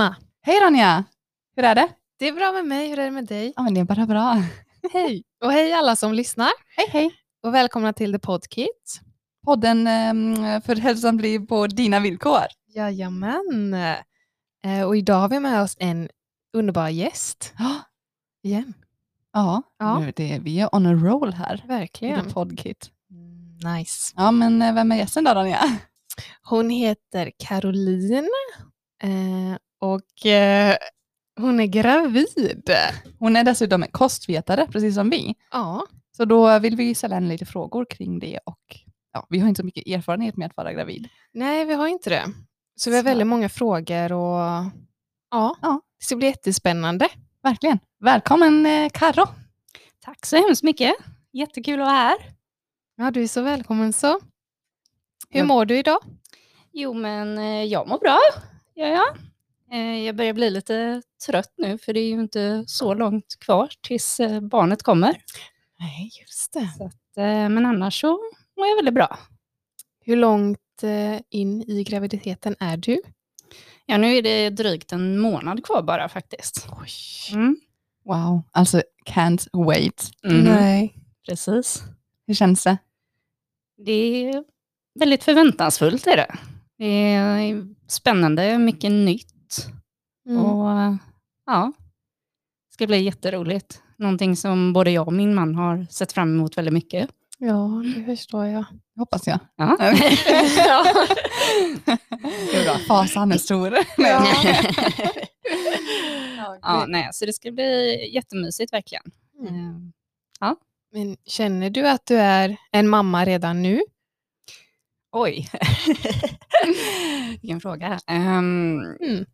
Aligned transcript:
Emma! 0.00 0.16
Hej 0.42 0.60
Ronja! 0.60 1.04
Hur 1.56 1.64
är 1.64 1.74
det? 1.74 1.88
Det 2.18 2.28
är 2.28 2.32
bra 2.32 2.52
med 2.52 2.66
mig, 2.66 2.88
hur 2.88 2.98
är 2.98 3.04
det 3.04 3.10
med 3.10 3.26
dig? 3.26 3.52
Ja, 3.56 3.62
men 3.62 3.74
det 3.74 3.80
är 3.80 3.84
bara 3.84 4.06
bra. 4.06 4.42
Hej! 4.92 5.22
Och 5.44 5.52
hej 5.52 5.72
alla 5.72 5.96
som 5.96 6.12
lyssnar 6.12 6.50
Hej 6.76 6.86
hej! 6.90 7.10
och 7.42 7.54
välkomna 7.54 7.92
till 7.92 8.12
The 8.12 8.18
Podkit. 8.18 9.00
Podden 9.44 9.86
um, 9.86 10.62
för 10.62 10.76
hälsan 10.76 11.16
blir 11.16 11.40
på 11.40 11.66
dina 11.66 12.00
villkor. 12.00 12.42
Jajamän! 12.66 13.74
Eh, 14.64 14.86
och 14.86 14.96
idag 14.96 15.20
har 15.20 15.28
vi 15.28 15.40
med 15.40 15.62
oss 15.62 15.76
en 15.78 16.08
underbar 16.52 16.88
gäst 16.88 17.54
Ja, 17.58 17.80
igen. 18.42 18.74
ja. 19.32 19.62
Ja. 19.78 19.98
Nu, 19.98 20.12
det, 20.16 20.38
vi 20.42 20.60
är 20.60 20.74
on 20.74 20.86
a 20.86 20.92
roll 20.92 21.32
här 21.32 21.60
i 21.64 21.68
Verkligen. 21.68 22.24
The 22.24 22.30
Podkit. 22.30 22.90
Mm, 23.10 23.74
Nice. 23.74 24.14
Ja, 24.16 24.30
men 24.30 24.62
eh, 24.62 24.74
vem 24.74 24.92
är 24.92 24.96
gästen 24.96 25.24
då 25.24 25.34
Ronja? 25.34 25.78
Hon 26.42 26.70
heter 26.70 27.32
Caroline 27.38 28.28
eh, 29.02 29.56
och 29.80 30.26
eh, 30.26 30.76
hon 31.40 31.60
är 31.60 31.66
gravid. 31.66 32.70
Hon 33.18 33.36
är 33.36 33.44
dessutom 33.44 33.82
en 33.82 33.90
kostvetare, 33.90 34.66
precis 34.72 34.94
som 34.94 35.10
vi. 35.10 35.34
Ja, 35.50 35.86
Så 36.16 36.24
då 36.24 36.58
vill 36.58 36.76
vi 36.76 36.94
ställa 36.94 37.16
en 37.16 37.28
lite 37.28 37.46
frågor 37.46 37.84
kring 37.90 38.18
det 38.18 38.38
och 38.44 38.60
ja, 39.12 39.26
vi 39.30 39.38
har 39.38 39.48
inte 39.48 39.58
så 39.60 39.66
mycket 39.66 39.86
erfarenhet 39.86 40.36
med 40.36 40.46
att 40.46 40.56
vara 40.56 40.72
gravid. 40.72 41.08
nej 41.32 41.64
vi 41.64 41.74
har 41.74 41.86
inte 41.88 42.10
det. 42.10 42.24
Så 42.76 42.90
vi 42.90 42.96
har 42.96 43.02
Så. 43.02 43.08
väldigt 43.08 43.26
många 43.26 43.48
frågor 43.48 44.12
och 44.12 44.40
ja, 45.30 45.56
Ja. 45.62 45.80
det 45.98 46.04
ska 46.04 46.16
bli 46.16 46.26
jättespännande. 46.26 47.08
Verkligen. 47.42 47.78
Välkommen 48.00 48.66
eh, 48.66 48.88
Karo. 48.94 49.26
Tack 50.04 50.26
så 50.26 50.36
hemskt 50.36 50.62
mycket. 50.62 50.94
Jättekul 51.32 51.80
att 51.80 51.86
vara 51.86 51.96
här. 51.96 52.16
Ja, 52.96 53.10
du 53.10 53.22
är 53.22 53.28
så 53.28 53.42
välkommen 53.42 53.92
så. 53.92 54.20
Hur 55.30 55.40
Ja. 55.40 55.44
mår 55.44 55.64
du 55.64 55.78
idag? 55.78 55.98
Jo, 56.72 56.92
men 56.94 57.38
eh, 57.38 57.64
jag 57.64 57.88
mår 57.88 57.98
bra. 57.98 58.18
Ja, 58.74 58.86
ja. 58.86 59.04
Eh, 59.72 59.98
Jag 60.06 60.16
börjar 60.16 60.32
bli 60.32 60.50
lite 60.50 61.02
trött 61.26 61.52
nu, 61.56 61.78
för 61.78 61.92
det 61.92 62.00
är 62.00 62.08
ju 62.08 62.20
inte 62.20 62.64
så 62.66 62.94
långt 62.94 63.36
kvar 63.40 63.70
tills 63.80 64.20
eh, 64.20 64.40
barnet 64.40 64.82
kommer. 64.82 65.22
Nej, 65.78 66.10
just 66.20 66.52
det. 66.52 66.84
Att, 66.84 67.16
eh, 67.16 67.48
men 67.48 67.66
annars 67.66 68.00
så 68.00 68.08
mår 68.56 68.66
jag 68.68 68.76
väldigt 68.76 68.94
bra. 68.94 69.18
Hur 70.04 70.16
långt 70.16 70.58
in 71.30 71.62
i 71.62 71.84
graviditeten 71.84 72.56
är 72.60 72.76
du? 72.76 73.00
Ja, 73.86 73.98
nu 73.98 74.16
är 74.16 74.22
det 74.22 74.50
drygt 74.50 74.92
en 74.92 75.18
månad 75.18 75.64
kvar 75.64 75.82
bara 75.82 76.08
faktiskt. 76.08 76.66
Mm. 77.32 77.56
Wow, 78.04 78.42
alltså 78.52 78.82
can't 79.06 79.48
wait. 79.66 80.10
Mhm. 80.24 80.40
Nej. 80.44 80.94
Precis. 81.28 81.82
Hur 82.26 82.34
känns 82.34 82.64
det? 82.64 82.76
Det 83.86 83.92
är 83.92 84.44
väldigt 85.00 85.24
förväntansfullt 85.24 86.06
är 86.06 86.16
det. 86.16 86.34
Det 86.78 86.84
är 87.14 87.66
spännande, 87.88 88.58
mycket 88.58 88.90
nytt. 88.92 89.28
Mm. 90.28 90.44
Och 90.44 90.96
ja, 91.46 91.72
det 92.68 92.74
ska 92.74 92.86
bli 92.86 93.02
jätteroligt. 93.02 93.82
Någonting 93.98 94.36
som 94.36 94.72
både 94.72 94.90
jag 94.90 95.06
och 95.06 95.12
min 95.12 95.34
man 95.34 95.54
har 95.54 95.86
sett 95.90 96.12
fram 96.12 96.34
emot 96.34 96.58
väldigt 96.58 96.74
mycket. 96.74 97.10
Ja, 97.38 97.82
det 97.96 98.04
förstår 98.04 98.46
jag. 98.46 98.64
Hoppas 98.98 99.26
jag. 99.26 99.38
Ja. 99.56 99.76
Ja. 100.56 100.84
Fasan 102.88 103.32
är 103.32 103.38
stor. 103.38 103.76
Ja. 103.96 104.26
ja, 106.62 106.84
nej, 106.88 107.08
så 107.12 107.26
det 107.26 107.32
ska 107.32 107.50
bli 107.52 107.98
jättemysigt 108.14 108.72
verkligen. 108.72 109.02
Mm. 109.48 109.92
Eh, 110.42 110.52
Men 110.92 111.16
känner 111.26 111.70
du 111.70 111.88
att 111.88 112.06
du 112.06 112.16
är 112.16 112.56
en 112.72 112.88
mamma 112.88 113.24
redan 113.24 113.62
nu? 113.62 113.80
oj, 115.12 115.48
vilken 117.40 117.60
fråga. 117.60 118.00
Ehm, 118.06 118.80
Mm. 119.00 119.24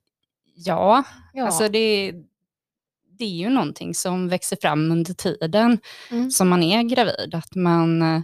Ja, 0.56 1.02
Ja. 1.32 1.46
alltså 1.46 1.68
det, 1.68 2.12
det 3.18 3.24
är 3.24 3.28
ju 3.36 3.48
någonting 3.50 3.94
som 3.94 4.28
växer 4.28 4.56
fram 4.60 4.90
under 4.90 5.14
tiden 5.14 5.78
Mm. 6.10 6.30
som 6.30 6.48
man 6.48 6.62
är 6.62 6.82
gravid. 6.82 7.34
Att 7.34 7.54
man, 7.54 8.02
eh, 8.02 8.20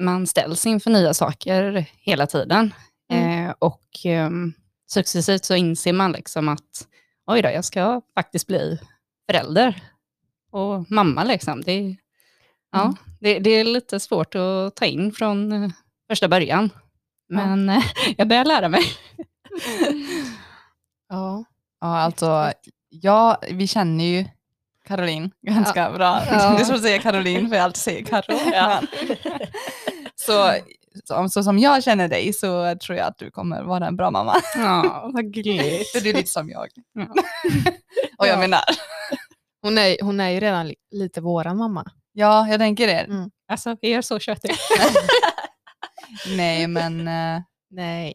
man 0.00 0.26
ställs 0.26 0.66
inför 0.66 0.90
nya 0.90 1.14
saker 1.14 1.86
hela 2.00 2.26
tiden. 2.26 2.74
Mm. 3.12 3.46
Eh, 3.48 3.54
och 3.58 3.88
ehm, 4.04 4.52
successivt 4.90 5.44
så 5.44 5.54
inser 5.54 5.92
man 5.92 6.12
liksom 6.12 6.48
att 6.48 6.86
oj 7.26 7.42
då, 7.42 7.48
jag 7.48 7.64
ska 7.64 8.02
faktiskt 8.14 8.46
bli 8.46 8.78
förälder 9.30 9.82
och 10.52 10.90
mamma. 10.90 11.24
Liksom. 11.24 11.60
Det, 11.62 11.96
ja, 12.72 12.82
Mm. 12.82 12.94
det, 13.20 13.38
det 13.38 13.50
är 13.50 13.64
lite 13.64 14.00
svårt 14.00 14.34
att 14.34 14.76
ta 14.76 14.84
in 14.86 15.12
från 15.12 15.52
eh, 15.52 15.70
första 16.10 16.28
början. 16.28 16.70
Men 17.28 17.68
eh, 17.68 17.82
jag 18.16 18.28
börjar 18.28 18.44
lära 18.44 18.68
mig. 18.68 18.82
Ja. 21.10 21.44
Ja, 21.80 21.98
alltså, 21.98 22.52
ja, 22.88 23.40
vi 23.50 23.66
känner 23.66 24.04
ju 24.04 24.24
Caroline 24.84 25.30
ganska 25.42 25.90
bra. 25.90 26.22
Ja. 26.30 26.50
Det 26.56 26.60
är 26.60 26.64
som 26.64 26.74
att 26.74 26.82
säga 26.82 26.98
Caroline, 27.02 27.48
för 27.48 27.56
jag 27.56 27.64
alltid 27.64 27.82
säger 27.82 28.04
Karo. 28.04 28.38
Men- 28.50 28.86
så, 30.16 30.52
så, 31.04 31.28
så 31.28 31.42
som 31.42 31.58
jag 31.58 31.82
känner 31.84 32.08
dig 32.08 32.32
så 32.32 32.76
tror 32.76 32.98
jag 32.98 33.06
att 33.06 33.18
du 33.18 33.30
kommer 33.30 33.62
vara 33.62 33.86
en 33.86 33.96
bra 33.96 34.10
mamma. 34.10 34.36
Ja, 34.56 35.10
vad 35.14 35.32
gulligt. 35.32 35.90
För 35.92 36.00
du 36.00 36.10
är 36.10 36.14
lite 36.14 36.30
som 36.30 36.48
jag. 36.50 36.66
Ja. 36.92 37.06
Och 38.18 38.26
jag 38.26 38.34
Ja. 38.34 38.38
menar, 38.40 38.60
Hon, 39.62 39.78
är, 39.78 39.96
hon 40.02 40.20
är 40.20 40.28
ju 40.30 40.40
redan 40.40 40.68
li- 40.68 40.74
lite 40.90 41.20
våran 41.20 41.56
mamma. 41.56 41.84
ja, 42.12 42.48
jag 42.48 42.58
tänker 42.60 42.86
det. 42.86 42.98
Mm. 43.00 43.30
Alltså, 43.48 43.76
är 43.82 43.92
jag 43.94 44.04
så 44.04 44.18
köttig? 44.18 44.50
Nej, 46.36 46.66
men 46.66 47.08
eh, 47.08 47.42
Nej. 47.70 48.14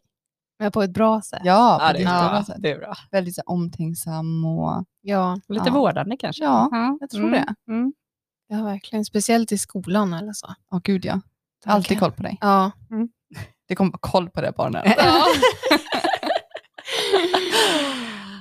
Men 0.59 0.71
på 0.71 0.81
ett 0.83 0.91
bra 0.91 1.21
sätt. 1.21 1.41
ja, 1.43 1.79
Ja, 1.81 1.93
det 1.93 1.99
är 1.99 2.05
bra 2.05 2.29
bra. 2.29 2.43
sätt. 2.43 2.55
Det 2.59 2.71
är 2.71 2.77
bra. 2.79 2.93
väldigt 3.11 3.35
så, 3.35 3.41
här 3.45 3.49
omtänksam 3.53 4.45
och 4.45 4.83
Ja, 5.01 5.39
Lite 5.47 5.63
Ja. 5.67 5.73
vårdande 5.73 6.17
kanske. 6.17 6.43
ja, 6.43 6.69
jag 6.99 7.09
tror 7.09 7.29
det. 7.31 7.55
Mm. 7.67 7.93
ja, 8.47 8.63
verkligen. 8.63 9.05
Speciellt 9.05 9.51
i 9.51 9.57
skolan 9.57 10.13
eller 10.13 10.33
så. 10.33 10.47
Åh 10.71 10.79
gud 10.83 11.05
ja. 11.05 11.21
Alltid 11.65 11.99
koll 11.99 12.11
på 12.11 12.23
dig. 12.23 12.37
Ja. 12.41 12.71
Det 13.67 13.75
kommer 13.75 13.91
vara 13.91 13.99
koll 14.01 14.29
på 14.29 14.41
det 14.41 14.51
barnen. 14.57 14.83
Ja. 14.97 15.25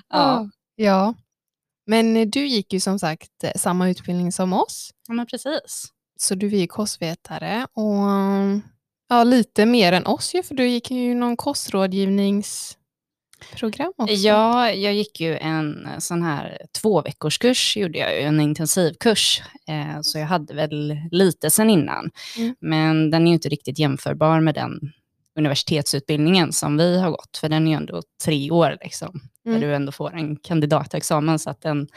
Ja. 0.09 0.49
ja. 0.77 1.15
Men 1.87 2.31
du 2.31 2.47
gick 2.47 2.73
ju 2.73 2.81
som 2.81 2.99
sagt 2.99 3.45
eh, 3.45 3.51
samma 3.57 3.89
utbildning 3.89 4.33
som 4.33 4.53
oss. 4.53 4.91
ja, 5.09 5.15
men 5.15 5.27
precis. 5.27 5.87
Så 6.21 6.35
du 6.35 6.47
är 6.47 6.59
ju 6.61 6.67
kostvetare 6.67 7.67
och 7.73 7.95
ja, 9.09 9.25
lite 9.25 9.67
mer 9.67 9.93
än 9.93 10.07
oss 10.07 10.35
ju, 10.35 10.43
för 10.43 10.55
du 10.55 10.67
gick 10.69 10.91
ju 10.91 11.15
någon 11.15 11.37
kostrådgivningsprogram 11.37 13.93
också. 13.97 14.15
Ja, 14.15 14.71
jag 14.71 14.95
gick 14.95 15.21
ju 15.21 15.37
en 15.39 15.89
sån 15.99 16.23
här 16.23 16.59
två 16.83 17.03
veckors 17.03 17.77
gjorde 17.77 17.99
jag 17.99 18.15
ju, 18.15 18.21
en 18.21 18.41
intensivkurs. 18.41 19.43
Eh, 19.69 20.01
så 20.03 20.19
jag 20.19 20.27
hade 20.27 20.55
väl 20.55 20.97
lite 21.11 21.51
sen 21.51 21.71
innan. 21.71 22.11
Mm. 22.39 22.55
Men 22.61 23.11
den 23.11 23.23
är 23.23 23.27
ju 23.27 23.33
inte 23.35 23.49
riktigt 23.49 23.79
jämförbar 23.79 24.41
med 24.41 24.55
den 24.55 24.81
universitetsutbildningen 25.39 26.53
som 26.53 26.77
vi 26.77 27.01
har 27.01 27.11
gått, 27.11 27.37
för 27.41 27.49
den 27.49 27.67
är 27.67 27.71
ju 27.71 27.77
ändå 27.77 28.03
tre 28.25 28.51
år, 28.51 28.79
liksom, 28.85 29.21
Mm. 29.47 29.61
där 29.61 29.69
du 29.69 29.75
ändå 29.75 29.93
får 29.93 30.15
en 30.15 30.37
kandidatexamen, 30.37 31.39
så 31.39 31.51
att 31.51 31.61
den 31.61 31.89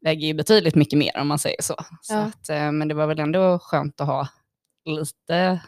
väger 0.00 0.26
ju 0.26 0.34
betydligt 0.34 0.74
mycket 0.74 0.98
mer 0.98 1.16
om 1.20 1.28
man 1.28 1.38
säger 1.38 1.62
så. 1.62 1.74
så 2.02 2.14
Ja. 2.14 2.18
att, 2.20 2.48
eh, 2.48 2.72
men 2.72 2.88
det 2.88 2.94
var 2.94 3.06
väl 3.06 3.18
ändå 3.18 3.58
skönt 3.58 4.00
att 4.00 4.06
ha 4.06 4.28
lite 4.84 5.60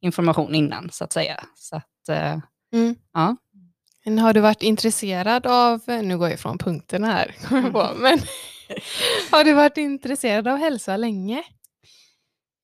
information 0.00 0.54
innan, 0.54 0.90
så 0.90 1.04
att 1.04 1.12
säga. 1.12 1.44
Så 1.54 1.76
att, 1.76 2.08
eh, 2.08 2.38
Mm. 2.72 2.96
Ja. 3.12 3.36
Men 4.04 4.18
har 4.18 4.32
du 4.32 4.40
varit 4.40 4.62
intresserad 4.62 5.46
av, 5.46 5.80
nu 5.86 6.18
går 6.18 6.28
jag 6.28 6.34
ifrån 6.34 6.58
punkterna 6.58 7.06
här, 7.06 7.34
kommer 7.48 7.70
på, 7.70 7.90
men 7.98 8.18
har 9.30 9.44
du 9.44 9.52
varit 9.52 9.76
intresserad 9.76 10.48
av 10.48 10.58
hälsa 10.58 10.96
länge? 10.96 11.42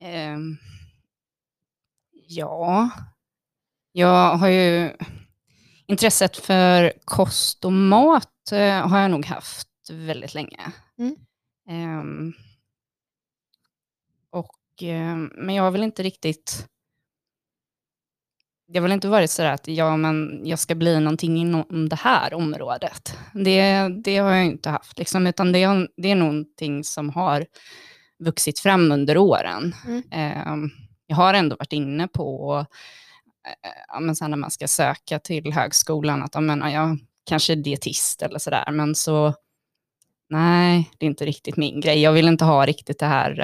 Ehm, 0.00 0.56
ja, 2.28 2.90
jag 3.92 4.36
har 4.36 4.48
ju 4.48 4.96
intresset 5.86 6.36
för 6.36 6.92
kost 7.04 7.64
och 7.64 7.72
mat 7.72 8.52
eh, 8.52 8.88
har 8.88 8.98
jag 8.98 9.10
nog 9.10 9.26
haft 9.26 9.68
väldigt 9.90 10.34
länge. 10.34 10.72
Mm. 10.98 11.16
Ehm, 11.68 12.32
och, 14.30 14.82
ehm, 14.82 15.30
men 15.34 15.54
jag 15.54 15.64
har 15.64 15.70
väl 15.70 15.82
inte 15.82 16.02
riktigt 16.02 16.66
det 18.66 18.78
har 18.78 18.82
väl 18.82 18.92
inte 18.92 19.08
varit 19.08 19.30
så 19.30 19.42
att 19.42 19.68
ja, 19.68 19.96
men 19.96 20.40
jag 20.44 20.58
ska 20.58 20.74
bli 20.74 21.00
någonting 21.00 21.36
inom 21.36 21.88
det 21.88 21.96
här 21.96 22.34
området. 22.34 23.16
Det, 23.32 23.88
det 24.04 24.16
har 24.16 24.32
jag 24.32 24.44
inte 24.44 24.70
haft, 24.70 24.98
liksom, 24.98 25.26
utan 25.26 25.52
det, 25.52 25.88
det 25.96 26.10
är 26.10 26.14
någonting 26.14 26.84
som 26.84 27.10
har 27.10 27.46
vuxit 28.18 28.58
fram 28.58 28.92
under 28.92 29.16
åren. 29.16 29.74
Mm. 29.86 30.02
Ehm, 30.10 30.70
jag 31.06 31.16
har 31.16 31.34
ändå 31.34 31.56
varit 31.56 31.72
inne 31.72 32.08
på, 32.08 32.58
eh, 33.46 33.70
ja, 33.88 34.00
men 34.00 34.16
sen 34.16 34.30
när 34.30 34.36
man 34.36 34.50
ska 34.50 34.68
söka 34.68 35.18
till 35.18 35.52
högskolan, 35.52 36.22
att 36.22 36.34
ja, 36.34 36.40
men, 36.40 36.60
ja, 36.60 36.70
jag 36.70 36.98
kanske 37.26 37.52
är 37.52 37.56
dietist 37.56 38.22
eller 38.22 38.38
sådär, 38.38 38.70
men 38.70 38.94
så 38.94 39.34
nej, 40.30 40.90
det 40.98 41.06
är 41.06 41.10
inte 41.10 41.26
riktigt 41.26 41.56
min 41.56 41.80
grej. 41.80 42.02
Jag 42.02 42.12
vill 42.12 42.28
inte 42.28 42.44
ha 42.44 42.66
riktigt 42.66 42.98
det 42.98 43.06
här 43.06 43.40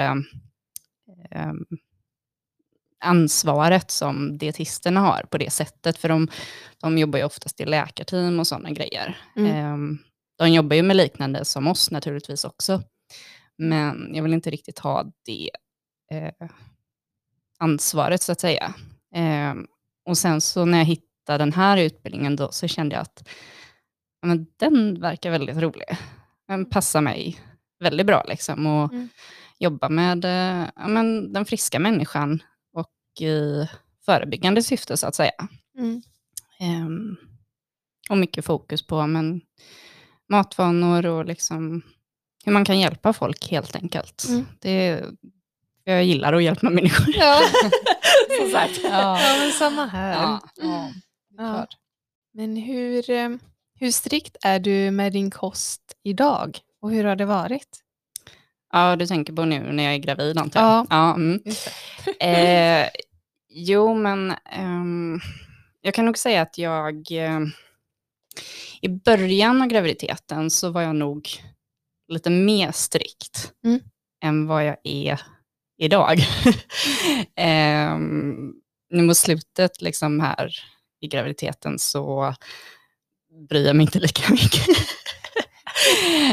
ehm, 1.31 1.65
ansvaret 3.01 3.91
som 3.91 4.37
dietisterna 4.37 4.99
har 4.99 5.23
på 5.31 5.37
det 5.37 5.49
sättet, 5.53 5.97
för 5.97 6.09
de, 6.09 6.27
de 6.81 6.97
jobbar 6.97 7.19
ju 7.19 7.25
oftast 7.25 7.61
i 7.61 7.65
läkarteam 7.65 8.39
och 8.39 8.47
sådana 8.47 8.71
grejer. 8.71 9.17
Mm. 9.35 9.51
Ehm, 9.55 9.97
De 10.37 10.49
jobbar 10.53 10.75
ju 10.75 10.83
med 10.83 10.95
liknande 10.95 11.45
som 11.45 11.67
oss 11.67 11.91
naturligtvis 11.91 12.43
också. 12.45 12.81
Men 13.57 14.11
jag 14.15 14.23
vill 14.23 14.33
inte 14.33 14.49
riktigt 14.49 14.79
ha 14.79 15.05
det 15.25 15.49
eh, 16.11 16.49
ansvaret 17.59 18.21
så 18.21 18.31
att 18.31 18.39
säga. 18.41 18.73
Eh, 19.15 19.53
och 20.05 20.17
sen 20.17 20.41
så 20.41 20.65
när 20.65 20.77
jag 20.77 20.85
hittade 20.85 21.37
den 21.37 21.53
här 21.53 21.77
utbildningen 21.77 22.35
då 22.35 22.51
så 22.51 22.67
kände 22.67 22.95
jag 22.95 23.01
att 23.01 23.23
ja, 24.21 24.27
men 24.27 24.47
den 24.59 25.01
verkar 25.01 25.31
väldigt 25.31 25.57
rolig. 25.57 25.85
Den 26.47 26.65
passar 26.65 27.01
mig 27.01 27.39
väldigt 27.79 28.07
bra 28.07 28.23
liksom. 28.27 28.65
Och 28.65 28.93
Mm. 28.93 29.09
jobba 29.59 29.89
med 29.89 30.25
eh, 30.25 30.67
ja, 30.75 30.87
men 30.87 31.33
den 31.33 31.45
friska 31.45 31.79
människan 31.79 32.43
i 33.19 33.67
förebyggande 34.05 34.63
syfte 34.63 34.97
så 34.97 35.07
att 35.07 35.15
säga. 35.15 35.31
Mm. 35.77 36.01
Ehm, 36.59 37.17
och 38.09 38.17
mycket 38.17 38.45
fokus 38.45 38.87
på 38.87 39.07
men, 39.07 39.41
matvanor 40.29 41.05
och 41.05 41.25
liksom 41.25 41.81
hur 42.45 42.51
man 42.51 42.65
kan 42.65 42.79
hjälpa 42.79 43.13
folk 43.13 43.51
helt 43.51 43.75
enkelt. 43.75 44.25
Mm. 44.29 44.45
Det, 44.59 45.05
jag 45.83 46.03
gillar 46.03 46.33
att 46.33 46.43
hjälpa 46.43 46.69
människor. 46.69 47.15
Ja. 47.17 47.41
Som 48.41 48.51
sagt. 48.51 48.79
ja, 48.83 49.19
men 49.39 49.51
samma 49.51 49.85
här. 49.85 50.13
Ja. 50.13 50.41
Ja, 50.55 50.89
Ja. 51.37 51.67
Men 52.33 52.55
hur, 52.55 53.09
eh, 53.09 53.29
hur 53.79 53.91
strikt 53.91 54.37
är 54.41 54.59
du 54.59 54.91
med 54.91 55.13
din 55.13 55.31
kost 55.31 55.81
idag? 56.03 56.59
Och 56.81 56.91
hur 56.91 57.03
har 57.03 57.15
det 57.15 57.25
varit? 57.25 57.79
Ja, 58.71 58.95
du 58.95 59.07
tänker 59.07 59.33
på 59.33 59.45
nu 59.45 59.71
när 59.71 59.83
jag 59.83 59.93
är 59.93 59.97
gravid 59.97 60.37
antar 60.37 60.61
jag? 60.61 60.69
Ja. 60.69 60.85
ja 60.89 61.13
mm. 61.13 61.41
Eh, 62.19 62.87
jo, 63.49 63.95
men 63.95 64.35
ehm, 64.51 65.19
jag 65.81 65.93
kan 65.93 66.05
nog 66.05 66.17
säga 66.17 66.41
att 66.41 66.57
jag 66.57 67.11
eh, 67.11 67.39
i 68.81 68.89
början 68.89 69.61
av 69.61 69.67
graviditeten 69.67 70.49
så 70.49 70.69
var 70.69 70.81
jag 70.81 70.95
nog 70.95 71.29
lite 72.07 72.29
mer 72.29 72.71
strikt 72.71 73.51
Mm. 73.63 73.79
än 74.23 74.47
vad 74.47 74.65
jag 74.65 74.77
är 74.83 75.21
idag. 75.77 76.19
Ehm, 77.35 78.53
nu 78.89 79.03
mot 79.03 79.17
slutet 79.17 79.81
liksom 79.81 80.19
här 80.19 80.51
i 81.01 81.07
graviditeten 81.07 81.79
så 81.79 82.35
bryr 83.49 83.65
jag 83.67 83.75
mig 83.75 83.83
inte 83.83 83.99
lika 83.99 84.31
mycket. 84.31 84.67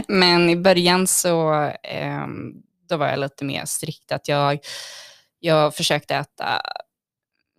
Men 0.08 0.50
i 0.50 0.56
början 0.56 1.06
så 1.06 1.52
ehm, 1.82 2.52
då 2.88 2.96
var 2.96 3.08
jag 3.08 3.18
lite 3.18 3.44
mer 3.44 3.64
strikt. 3.64 4.12
Att 4.12 4.28
jag, 4.28 4.58
jag 5.40 5.74
försökte 5.74 6.14
äta 6.16 6.60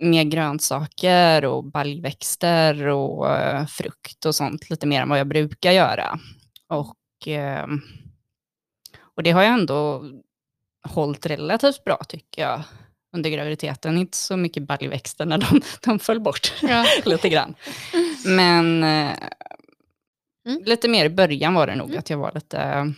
mer 0.01 0.23
grönsaker 0.23 1.45
och 1.45 1.63
baljväxter 1.63 2.87
och 2.87 3.31
eh, 3.31 3.65
frukt 3.65 4.25
och 4.25 4.35
sånt 4.35 4.69
lite 4.69 4.87
mer 4.87 5.01
än 5.01 5.09
vad 5.09 5.19
jag 5.19 5.27
brukar 5.27 5.71
göra. 5.71 6.19
Och, 6.67 7.27
ehm, 7.27 7.81
och 9.15 9.23
det 9.23 9.31
har 9.31 9.43
jag 9.43 9.53
ändå 9.53 10.03
hållit 10.87 11.25
relativt 11.25 11.83
bra 11.83 11.97
tycker 12.07 12.41
jag 12.41 12.63
under 13.15 13.29
graviditeten. 13.29 13.97
Inte 13.97 14.17
så 14.17 14.37
mycket 14.37 14.63
baljväxter 14.63 15.25
när 15.25 15.37
de, 15.37 15.61
de 15.81 15.99
föll 15.99 16.19
bort 16.19 16.53
Ja. 16.61 16.85
lite 17.05 17.29
grann. 17.29 17.55
Men 18.25 18.83
eh, 18.83 19.13
Mm. 20.49 20.63
lite 20.65 20.87
mer 20.87 21.05
i 21.05 21.09
början 21.09 21.53
var 21.53 21.67
det 21.67 21.75
nog 21.75 21.95
att 21.95 22.09
jag 22.09 22.17
var 22.17 22.31
lite, 22.35 22.93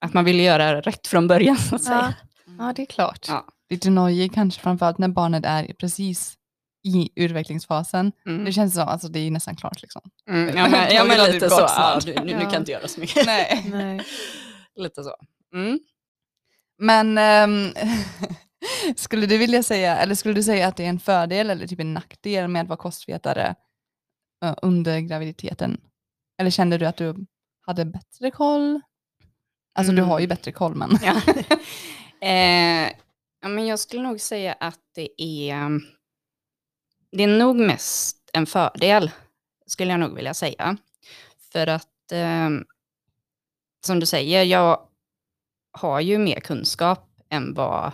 att 0.00 0.14
man 0.14 0.24
ville 0.24 0.42
göra 0.42 0.80
rätt 0.80 1.06
från 1.06 1.28
början 1.28 1.56
så 1.56 1.76
att 1.76 1.82
Ja. 1.84 1.88
säga. 1.88 2.14
ja, 2.58 2.72
det 2.76 2.82
är 2.82 2.86
klart. 2.86 3.26
Ja. 3.28 3.46
Lite 3.70 3.90
nojig 3.90 4.34
kanske 4.34 4.60
framförallt 4.60 4.98
när 4.98 5.08
barnet 5.08 5.44
är 5.46 5.72
precis 5.78 6.34
i 6.86 7.08
utvecklingsfasen. 7.14 8.12
Mm. 8.26 8.44
Det 8.44 8.52
känns 8.52 8.74
som 8.74 8.88
alltså 8.88 9.08
det 9.08 9.18
är 9.18 9.30
nästan 9.30 9.56
klart 9.56 9.82
liksom. 9.82 10.02
Mm, 10.28 10.56
ja, 10.56 10.68
men, 10.70 10.94
ja, 10.94 11.04
men 11.04 11.30
lite 11.32 11.50
så. 11.50 11.60
Ja, 11.60 12.00
nu, 12.06 12.14
nu 12.24 12.30
Ja. 12.32 12.38
kan 12.40 12.52
jag 12.52 12.60
inte 12.60 12.72
göra 12.72 12.88
så 12.88 13.00
mycket. 13.00 13.26
Nej. 13.26 13.64
Nej. 13.70 14.00
lite 14.76 15.02
så. 15.02 15.14
Mm. 15.54 15.78
Men 16.78 17.18
ehm, 17.18 17.68
skulle 18.96 19.26
du 19.26 19.38
vilja 19.38 19.62
säga, 19.62 19.96
eller 19.98 20.14
skulle 20.14 20.34
du 20.34 20.42
säga 20.42 20.68
att 20.68 20.76
det 20.76 20.84
är 20.84 20.88
en 20.88 21.00
fördel 21.00 21.50
eller 21.50 21.66
typ 21.66 21.80
en 21.80 21.94
nackdel 21.94 22.48
med 22.48 22.62
att 22.62 22.68
vara 22.68 22.76
kostvetare 22.76 23.54
under 24.62 25.00
graviditeten? 25.00 25.80
Eller 26.38 26.50
kände 26.50 26.78
du 26.78 26.86
att 26.86 26.96
du 26.96 27.26
hade 27.66 27.84
bättre 27.84 28.30
koll? 28.30 28.80
Alltså 29.74 29.92
du 29.92 30.02
har 30.02 30.18
ju 30.18 30.24
Mm. 30.24 30.36
bättre 30.36 30.52
koll 30.52 30.74
men. 30.74 30.98
Ja. 31.02 31.20
eh, 32.28 32.92
ja, 33.40 33.48
men 33.48 33.66
jag 33.66 33.78
skulle 33.78 34.02
nog 34.02 34.20
säga 34.20 34.52
att 34.52 34.80
det 34.94 35.22
är, 35.22 35.80
det 37.12 37.22
är 37.22 37.38
nog 37.38 37.56
mest 37.56 38.30
en 38.32 38.46
fördel, 38.46 39.10
skulle 39.66 39.90
jag 39.90 40.00
nog 40.00 40.14
vilja 40.14 40.34
säga. 40.34 40.76
För 41.52 41.66
att, 41.66 42.12
eh, 42.12 42.50
som 43.86 44.00
du 44.00 44.06
säger, 44.06 44.42
jag 44.44 44.88
har 45.72 46.00
ju 46.00 46.18
mer 46.18 46.40
kunskap 46.40 47.10
än 47.30 47.54
vad 47.54 47.92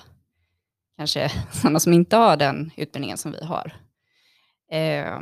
kanske 0.96 1.28
sådana 1.52 1.80
som 1.80 1.92
inte 1.92 2.16
har 2.16 2.36
den 2.36 2.70
utbildningen 2.76 3.18
som 3.18 3.32
vi 3.32 3.44
har. 3.44 3.72
Eh, 4.72 5.20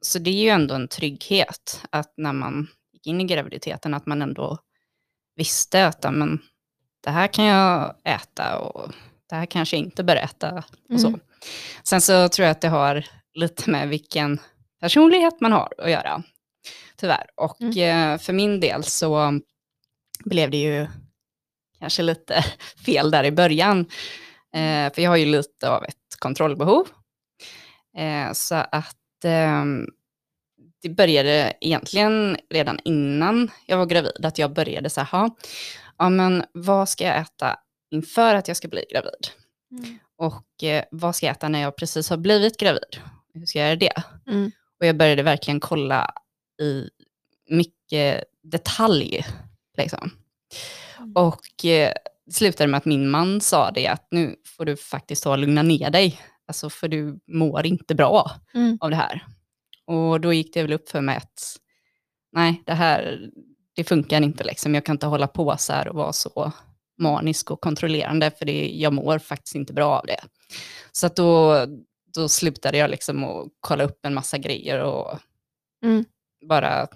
så 0.00 0.18
det 0.18 0.30
är 0.30 0.42
ju 0.42 0.48
ändå 0.48 0.74
en 0.74 0.88
trygghet 0.88 1.82
att 1.90 2.12
när 2.16 2.32
man 2.32 2.68
gick 2.92 3.06
in 3.06 3.20
i 3.20 3.24
graviditeten 3.24 3.94
att 3.94 4.06
man 4.06 4.22
ändå 4.22 4.58
visste 5.36 5.86
att 5.86 6.02
men, 6.14 6.38
det 7.00 7.10
här 7.10 7.26
kan 7.26 7.44
jag 7.44 7.94
äta 8.04 8.58
och 8.58 8.92
det 9.28 9.36
här 9.36 9.46
kanske 9.46 9.76
jag 9.76 9.84
inte 9.84 10.04
bör 10.04 10.16
äta. 10.16 10.64
Och 10.90 11.00
så. 11.00 11.08
Mm. 11.08 11.20
Sen 11.82 12.00
så 12.00 12.28
tror 12.28 12.44
jag 12.44 12.52
att 12.52 12.60
det 12.60 12.68
har 12.68 13.06
lite 13.34 13.70
med 13.70 13.88
vilken 13.88 14.40
personlighet 14.80 15.40
man 15.40 15.52
har 15.52 15.72
att 15.78 15.90
göra, 15.90 16.22
tyvärr. 16.96 17.26
Och 17.34 17.76
eh, 17.76 18.18
för 18.18 18.32
min 18.32 18.60
del 18.60 18.84
så 18.84 19.40
blev 20.24 20.50
det 20.50 20.56
ju 20.56 20.86
kanske 21.78 22.02
lite 22.02 22.44
fel 22.86 23.10
där 23.10 23.24
i 23.24 23.32
början. 23.32 23.80
Eh, 24.54 24.92
för 24.92 25.00
jag 25.02 25.10
har 25.10 25.16
ju 25.16 25.26
lite 25.26 25.70
av 25.70 25.84
ett 25.84 26.16
kontrollbehov. 26.18 26.88
Eh, 27.96 28.32
så 28.32 28.54
att 28.54 28.96
det 30.82 30.88
började 30.88 31.52
egentligen 31.60 32.36
redan 32.50 32.78
innan 32.84 33.50
jag 33.66 33.78
var 33.78 33.86
gravid, 33.86 34.24
att 34.26 34.38
jag 34.38 34.52
började 34.52 34.90
så 34.90 35.00
här, 35.00 35.18
"Ha, 35.18 35.36
ja 35.98 36.08
men 36.08 36.44
vad 36.52 36.88
ska 36.88 37.04
jag 37.04 37.16
äta 37.18 37.58
inför 37.90 38.34
att 38.34 38.48
jag 38.48 38.56
ska 38.56 38.68
bli 38.68 38.84
gravid? 38.92 39.26
Mm. 39.72 39.98
Och 40.16 40.64
eh, 40.64 40.84
vad 40.90 41.16
ska 41.16 41.26
jag 41.26 41.36
äta 41.36 41.48
när 41.48 41.60
jag 41.60 41.76
precis 41.76 42.10
har 42.10 42.16
blivit 42.16 42.56
gravid? 42.56 43.00
Hur 43.34 43.46
ska 43.46 43.58
jag 43.58 43.68
göra 43.68 43.76
det? 43.76 44.02
Mm. 44.30 44.50
Och 44.80 44.86
jag 44.86 44.96
började 44.96 45.22
verkligen 45.22 45.60
kolla 45.60 46.14
i 46.62 46.90
mycket 47.50 48.24
detalj. 48.42 49.26
Liksom. 49.76 50.10
Mm. 50.98 51.12
Och 51.14 51.64
eh, 51.64 51.92
det 52.26 52.32
slutade 52.32 52.68
med 52.68 52.78
att 52.78 52.84
min 52.84 53.10
man 53.10 53.40
sa 53.40 53.70
det 53.70 53.86
att 53.86 54.08
nu 54.10 54.36
får 54.56 54.64
du 54.64 54.76
faktiskt 54.76 55.22
ta 55.22 55.30
och 55.30 55.38
lugna 55.38 55.62
ner 55.62 55.90
dig. 55.90 56.20
Alltså 56.48 56.70
för 56.70 56.88
du 56.88 57.20
mår 57.26 57.66
inte 57.66 57.94
bra 57.94 58.30
Mm. 58.54 58.78
av 58.80 58.90
det 58.90 58.96
här. 58.96 59.26
Och 59.84 60.20
då 60.20 60.32
gick 60.32 60.54
det 60.54 60.62
väl 60.62 60.72
upp 60.72 60.88
för 60.88 61.00
mig 61.00 61.16
att 61.16 61.56
nej, 62.32 62.62
det 62.66 62.74
här 62.74 63.30
det 63.74 63.84
funkar 63.84 64.20
inte. 64.22 64.44
Liksom. 64.44 64.74
Jag 64.74 64.84
kan 64.84 64.94
inte 64.94 65.06
hålla 65.06 65.26
på 65.26 65.56
så 65.58 65.72
här 65.72 65.88
och 65.88 65.94
vara 65.94 66.12
så 66.12 66.52
manisk 66.98 67.50
och 67.50 67.60
kontrollerande 67.60 68.30
för 68.30 68.46
det, 68.46 68.68
jag 68.68 68.92
mår 68.92 69.18
faktiskt 69.18 69.54
inte 69.54 69.72
bra 69.72 69.98
av 70.00 70.06
det. 70.06 70.20
Så 70.92 71.06
att 71.06 71.16
då, 71.16 71.66
då 72.14 72.28
slutade 72.28 72.78
jag 72.78 72.90
liksom 72.90 73.24
att 73.24 73.46
kolla 73.60 73.84
upp 73.84 74.04
en 74.06 74.14
massa 74.14 74.38
grejer 74.38 74.82
och 74.82 75.18
Mm. 75.84 76.04
bara 76.48 76.86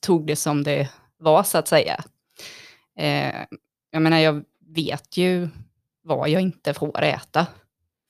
tog 0.00 0.26
det 0.26 0.36
som 0.36 0.62
det 0.62 0.88
var 1.16 1.42
så 1.42 1.58
att 1.58 1.68
säga. 1.68 2.04
Eh, 2.98 3.44
jag 3.90 4.02
menar, 4.02 4.18
jag 4.18 4.44
vet 4.66 5.16
ju 5.16 5.48
vad 6.02 6.28
jag 6.28 6.42
inte 6.42 6.74
får 6.74 7.02
äta. 7.02 7.46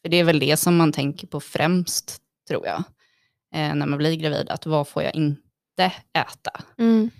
För 0.04 0.08
det 0.08 0.16
är 0.16 0.24
väl 0.24 0.38
det 0.38 0.56
som 0.56 0.76
man 0.76 0.92
tänker 0.92 1.26
på 1.26 1.40
främst, 1.40 2.22
tror 2.48 2.66
jag, 2.66 2.78
eh, 3.54 3.74
när 3.74 3.86
man 3.86 3.98
blir 3.98 4.16
gravid. 4.16 4.48
Att 4.50 4.66
vad 4.66 4.88
får 4.88 5.02
jag 5.02 5.14
inte 5.14 5.92
äta? 6.12 6.60
Mm. 6.78 7.10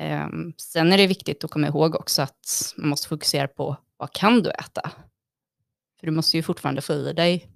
Eh, 0.00 0.28
sen 0.56 0.92
är 0.92 0.98
det 0.98 1.06
viktigt 1.06 1.44
att 1.44 1.50
komma 1.50 1.66
ihåg 1.66 1.94
också 1.94 2.22
att 2.22 2.74
man 2.76 2.88
måste 2.88 3.08
fokusera 3.08 3.48
på 3.48 3.76
vad 3.96 4.12
kan 4.12 4.42
du 4.42 4.50
äta? 4.50 4.90
För 6.00 6.06
du 6.06 6.10
måste 6.10 6.36
ju 6.36 6.42
fortfarande 6.42 6.82
få 6.82 6.92
i 6.92 7.12
dig 7.12 7.48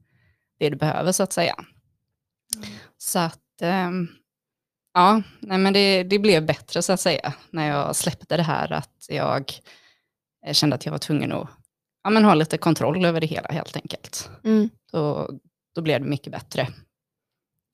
det 0.58 0.70
du 0.70 0.76
behöver 0.76 1.12
så 1.12 1.22
att 1.22 1.32
säga. 1.32 1.54
Så 2.98 3.18
att, 3.18 3.62
ehm, 3.62 4.08
ja, 4.94 5.22
nej 5.40 5.58
men 5.58 5.72
det, 5.72 6.02
det 6.02 6.18
blev 6.18 6.46
bättre 6.46 6.82
så 6.82 6.92
att 6.92 7.00
säga 7.00 7.34
när 7.50 7.68
jag 7.68 7.96
släppte 7.96 8.36
det 8.36 8.42
här 8.42 8.72
att 8.72 9.06
jag 9.08 9.52
eh, 10.46 10.52
kände 10.52 10.76
att 10.76 10.84
jag 10.84 10.92
var 10.92 10.98
tvungen 10.98 11.32
att 11.32 11.59
ja, 12.04 12.10
men 12.10 12.24
ha 12.24 12.34
lite 12.34 12.58
kontroll 12.58 13.04
över 13.04 13.20
det 13.20 13.26
hela 13.26 13.48
helt 13.48 13.76
enkelt. 13.76 14.30
Mm. 14.44 14.70
Då, 14.92 15.30
då 15.74 15.82
blev 15.82 16.00
det 16.00 16.06
mycket 16.08 16.32
bättre. 16.32 16.68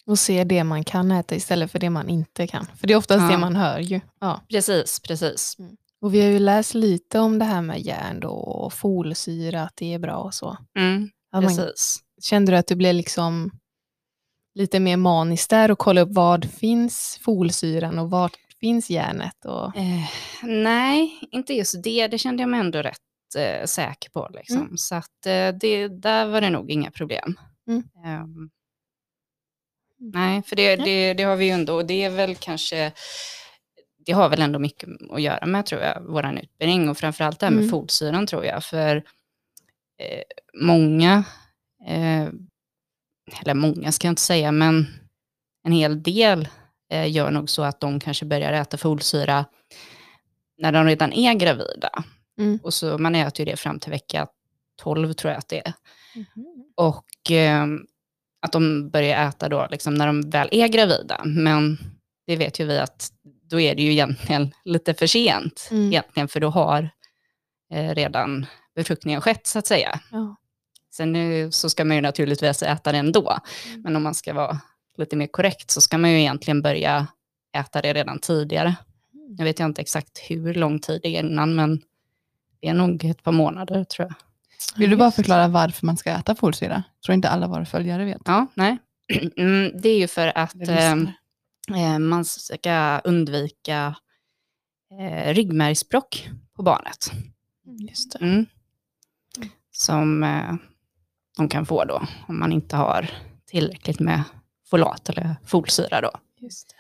Och 0.06 0.18
se 0.18 0.44
det 0.44 0.64
man 0.64 0.84
kan 0.84 1.10
äta 1.10 1.34
istället 1.34 1.70
för 1.70 1.78
det 1.78 1.90
man 1.90 2.08
inte 2.08 2.46
kan. 2.46 2.66
För 2.76 2.86
det 2.86 2.92
är 2.92 2.98
oftast 2.98 3.22
Ja. 3.22 3.28
det 3.28 3.38
man 3.38 3.56
hör 3.56 3.78
ju. 3.80 4.00
Ja. 4.20 4.40
Precis, 4.48 5.00
precis. 5.00 5.56
Och 6.00 6.14
vi 6.14 6.20
har 6.22 6.28
ju 6.30 6.38
läst 6.38 6.74
lite 6.74 7.18
om 7.18 7.38
det 7.38 7.44
här 7.44 7.62
med 7.62 7.80
järn 7.80 8.20
då, 8.20 8.28
och 8.30 8.72
folsyra, 8.72 9.62
att 9.62 9.76
det 9.76 9.94
är 9.94 9.98
bra 9.98 10.16
och 10.16 10.34
så. 10.34 10.56
Mm, 10.78 11.10
Att 11.32 11.44
man, 11.44 11.56
precis. 11.56 11.98
kände 12.22 12.52
du 12.52 12.56
att 12.56 12.66
du 12.66 12.74
blev 12.74 12.94
liksom 12.94 13.50
lite 14.54 14.80
mer 14.80 14.96
manisk 14.96 15.50
där 15.50 15.70
och 15.70 15.78
kolla 15.78 16.00
upp 16.00 16.12
vad 16.12 16.50
finns 16.50 17.18
folsyran 17.22 17.98
och 17.98 18.10
vart 18.10 18.36
finns 18.60 18.90
järnet? 18.90 19.44
Och... 19.44 19.76
Eh, 19.76 20.08
nej, 20.42 21.18
inte 21.30 21.54
just 21.54 21.82
det. 21.82 22.08
Det 22.08 22.18
kände 22.18 22.42
jag 22.42 22.50
mig 22.50 22.60
ändå 22.60 22.78
rätt 22.82 22.98
eh, 23.34 23.64
säker 23.66 24.10
på. 24.10 24.28
Liksom. 24.34 24.76
Så 24.76 24.94
att, 24.94 25.26
eh, 25.26 25.48
det, 25.60 25.88
där 25.88 26.26
var 26.26 26.40
det 26.40 26.50
nog 26.50 26.70
inga 26.70 26.90
problem. 26.90 27.38
Mm. 27.68 27.82
Ehm, 28.04 28.50
nej, 29.98 30.42
för 30.42 30.56
det, 30.56 30.76
det, 30.76 31.14
det 31.14 31.22
har 31.22 31.36
vi 31.36 31.44
ju 31.44 31.50
ändå, 31.50 31.74
och 31.74 31.86
det 31.86 32.04
är 32.04 32.10
väl 32.10 32.34
kanske, 32.36 32.92
det 34.06 34.12
har 34.12 34.28
väl 34.28 34.42
ändå 34.42 34.58
mycket 34.58 34.88
att 35.10 35.22
göra 35.22 35.46
med 35.46 35.66
tror 35.66 35.80
jag, 35.80 36.02
vår 36.08 36.38
utbildning 36.42 36.88
och 36.88 36.98
framförallt 36.98 37.40
det 37.40 37.46
här 37.46 37.50
med 37.50 37.58
Mm. 37.62 37.70
folsyran 37.70 38.26
tror 38.26 38.44
jag. 38.44 38.64
För 38.64 38.96
eh, 39.98 40.22
många, 40.62 41.24
eh, 41.86 42.28
eller 43.42 43.54
många 43.54 43.92
ska 43.92 44.06
jag 44.06 44.12
inte 44.12 44.22
säga, 44.22 44.52
men 44.52 44.86
en 45.64 45.72
hel 45.72 46.02
del 46.02 46.48
eh, 46.92 47.10
gör 47.10 47.30
nog 47.30 47.50
så 47.50 47.62
att 47.62 47.80
de 47.80 48.00
kanske 48.00 48.24
börjar 48.24 48.52
äta 48.52 48.76
folsyra 48.76 49.44
när 50.58 50.72
de 50.72 50.84
redan 50.86 51.12
är 51.12 51.34
gravida. 51.34 52.04
Mm. 52.38 52.58
Och 52.62 52.74
så 52.74 52.98
man 52.98 53.14
äter 53.14 53.46
ju 53.46 53.52
det 53.52 53.56
fram 53.56 53.80
till 53.80 53.90
vecka 53.90 54.26
12 54.82 55.12
tror 55.12 55.32
jag 55.32 55.38
att 55.38 55.48
det 55.48 55.66
är. 55.66 55.72
Mhm. 56.14 56.64
Och 56.74 57.30
eh, 57.30 57.66
att 58.40 58.52
de 58.52 58.90
börjar 58.90 59.28
äta 59.28 59.48
då 59.48 59.66
liksom 59.70 59.94
när 59.94 60.06
de 60.06 60.30
väl 60.30 60.48
är 60.52 60.68
gravida. 60.68 61.22
Men 61.24 61.78
det 62.26 62.36
vet 62.36 62.60
ju 62.60 62.64
vi 62.64 62.78
att 62.78 63.12
då 63.50 63.60
är 63.60 63.74
det 63.74 63.82
ju 63.82 63.92
egentligen 63.92 64.52
lite 64.64 64.94
för 64.94 65.06
sent. 65.06 65.68
Mm. 65.70 65.86
Egentligen 65.86 66.28
för 66.28 66.40
då 66.40 66.48
har 66.48 66.90
eh, 67.72 67.94
redan 67.94 68.46
befruktningen 68.74 69.20
skett 69.20 69.46
så 69.46 69.58
att 69.58 69.66
säga. 69.66 70.00
Ja. 70.12 70.36
Sen 70.90 71.12
nu 71.12 71.50
så 71.50 71.70
ska 71.70 71.84
man 71.84 71.96
ju 71.96 72.02
naturligtvis 72.02 72.62
äta 72.62 72.92
det 72.92 72.98
ändå. 72.98 73.38
Mm. 73.66 73.82
Men 73.82 73.96
om 73.96 74.02
man 74.02 74.14
ska 74.14 74.34
vara 74.34 74.60
lite 74.98 75.16
mer 75.16 75.26
korrekt 75.26 75.70
så 75.70 75.80
ska 75.80 75.98
man 75.98 76.10
ju 76.10 76.20
egentligen 76.20 76.62
börja 76.62 77.06
äta 77.56 77.82
det 77.82 77.92
redan 77.92 78.18
tidigare. 78.18 78.76
Mm. 79.14 79.36
Jag 79.38 79.44
vet 79.44 79.58
jag 79.58 79.66
inte 79.66 79.82
exakt 79.82 80.18
hur 80.28 80.54
lång 80.54 80.78
tid 80.78 81.00
det 81.02 81.08
är 81.08 81.20
innan, 81.20 81.54
men 81.54 81.82
det 82.60 82.68
är 82.68 82.74
nog 82.74 83.04
ett 83.04 83.22
par 83.22 83.32
månader 83.32 83.84
tror 83.84 84.08
jag. 84.08 84.14
Vill 84.78 84.90
du 84.90 84.96
bara 84.96 85.10
förklara 85.10 85.48
varför 85.48 85.86
man 85.86 85.96
ska 85.96 86.10
äta 86.10 86.34
folsyra? 86.34 86.82
tror 87.06 87.14
inte 87.14 87.28
alla 87.28 87.46
våra 87.46 87.64
följare 87.64 88.04
vet. 88.04 88.22
Ja, 88.24 88.46
nej. 88.54 88.78
Mm, 89.36 89.80
det 89.80 89.88
är 89.88 89.98
ju 89.98 90.08
för 90.08 90.38
att 90.38 90.54
lyssnar. 90.54 91.12
eh, 91.76 91.98
man 91.98 92.24
ska 92.24 93.00
undvika 93.04 93.96
eh, 95.00 95.34
ryggmärgsbråck 95.34 96.28
på 96.56 96.62
barnet. 96.62 97.10
Just 97.88 98.12
det. 98.12 98.18
Mm. 98.24 98.46
Som 99.72 100.22
eh, 100.22 100.54
de 101.36 101.48
kan 101.48 101.66
få 101.66 101.84
då 101.84 102.02
om 102.28 102.38
man 102.38 102.52
inte 102.52 102.76
har 102.76 103.10
tillräckligt 103.46 104.00
med 104.00 104.22
folat 104.70 105.08
eller 105.08 105.36
folsyra 105.46 106.00
då. 106.00 106.10
Just 106.40 106.68
det. 106.68 106.74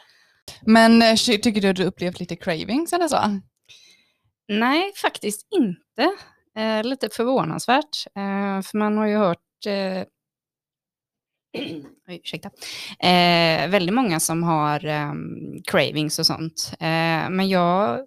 Men 0.70 1.02
eh, 1.02 1.14
ty- 1.16 1.38
tycker 1.38 1.60
du 1.60 1.68
att 1.68 1.76
du 1.76 1.84
upplevt 1.84 2.20
lite 2.20 2.36
cravings 2.36 2.92
eller 2.92 3.08
så? 3.08 3.40
Nej, 4.48 4.92
faktiskt 5.02 5.46
inte. 5.50 6.16
Eh, 6.58 6.84
lite 6.84 7.08
förvånansvärt. 7.08 8.06
Eh, 8.16 8.62
för 8.62 8.78
man 8.78 8.98
har 8.98 9.06
ju 9.06 9.16
hört 9.16 9.66
eh, 9.66 10.04
Oj, 12.08 12.20
ursäkta. 12.24 12.50
Eh, 13.08 13.68
väldigt 13.68 13.94
många 13.94 14.20
som 14.20 14.42
har 14.42 14.86
eh, 14.86 15.12
cravings 15.64 16.18
och 16.18 16.26
sånt. 16.26 16.72
Eh, 16.80 17.30
men 17.30 17.48
jag 17.48 18.06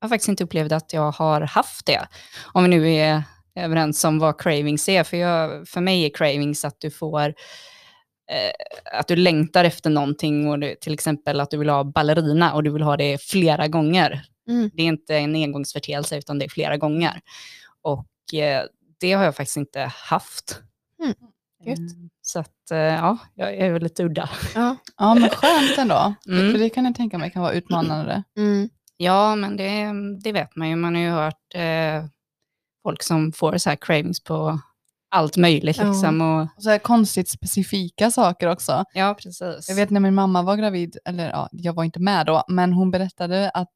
har 0.00 0.08
faktiskt 0.08 0.28
inte 0.28 0.44
upplevt 0.44 0.72
att 0.72 0.92
jag 0.92 1.10
har 1.10 1.40
haft 1.40 1.86
det. 1.86 2.08
Om 2.52 2.62
vi 2.64 2.70
nu 2.70 2.92
är 2.94 3.22
överens 3.54 4.04
om 4.04 4.18
vad 4.18 4.40
cravings 4.40 4.88
är. 4.88 5.04
För, 5.04 5.16
jag, 5.16 5.68
för 5.68 5.80
mig 5.80 6.04
är 6.04 6.10
cravings 6.10 6.64
att 6.64 6.80
du 6.80 6.90
får 6.90 7.28
eh, 8.30 8.52
att 8.98 9.08
du 9.08 9.16
längtar 9.16 9.64
efter 9.64 9.90
någonting 9.90 10.48
och 10.48 10.58
du, 10.58 10.74
till 10.80 10.94
exempel 10.94 11.40
att 11.40 11.50
du 11.50 11.58
vill 11.58 11.68
ha 11.68 11.84
ballerina 11.84 12.54
och 12.54 12.62
du 12.62 12.70
vill 12.70 12.82
ha 12.82 12.96
det 12.96 13.22
flera 13.22 13.68
gånger. 13.68 14.22
Mm. 14.48 14.70
Det 14.74 14.82
är 14.82 14.86
inte 14.86 15.16
en 15.16 15.34
engångsförteelse 15.34 16.18
utan 16.18 16.38
det 16.38 16.44
är 16.44 16.48
flera 16.48 16.76
gånger. 16.76 17.20
Och 17.82 18.34
eh, 18.34 18.64
det 19.00 19.12
har 19.12 19.24
jag 19.24 19.36
faktiskt 19.36 19.56
inte 19.56 19.80
haft. 19.94 20.60
Mm. 21.02 21.14
Mm, 21.66 22.10
Så 22.22 22.38
att 22.38 22.70
eh, 22.70 22.78
ja, 22.78 23.18
jag 23.34 23.54
är 23.54 23.72
väl 23.72 23.82
lite 23.82 24.04
udda. 24.04 24.30
Ja. 24.54 24.76
Ja, 24.96 25.14
men 25.14 25.30
skönt 25.30 25.78
ändå. 25.78 26.14
Mm. 26.28 26.52
För 26.52 26.58
det 26.58 26.68
kan 26.70 26.84
jag 26.84 26.94
tänka 26.94 27.18
mig 27.18 27.30
kan 27.30 27.42
vara 27.42 27.52
utmanande. 27.52 28.22
Mm. 28.36 28.68
Ja, 28.96 29.36
men 29.36 29.56
det, 29.56 29.92
det 30.22 30.32
vet 30.32 30.56
man 30.56 30.68
ju. 30.68 30.76
Man 30.76 30.94
har 30.94 31.02
ju 31.02 31.10
hört 31.10 31.54
eh, 31.54 32.04
folk 32.82 33.02
som 33.02 33.32
får 33.32 33.58
så 33.58 33.68
här 33.70 33.76
cravings 33.76 34.22
på 34.24 34.60
allt 35.10 35.36
möjligt. 35.36 35.76
Liksom, 35.76 36.20
och, 36.20 36.42
Och 36.56 36.62
så 36.62 36.70
här 36.70 36.78
konstigt 36.78 37.28
specifika 37.28 38.10
saker 38.10 38.48
också. 38.48 38.84
ja, 38.94 39.14
precis. 39.22 39.68
Jag 39.68 39.76
vet 39.76 39.90
när 39.90 40.00
min 40.00 40.14
mamma 40.14 40.42
var 40.42 40.56
gravid, 40.56 40.96
eller 41.04 41.30
ja, 41.30 41.48
jag 41.52 41.72
var 41.72 41.84
inte 41.84 42.00
med 42.00 42.26
då, 42.26 42.44
men 42.48 42.72
hon 42.72 42.90
berättade 42.90 43.50
att 43.50 43.74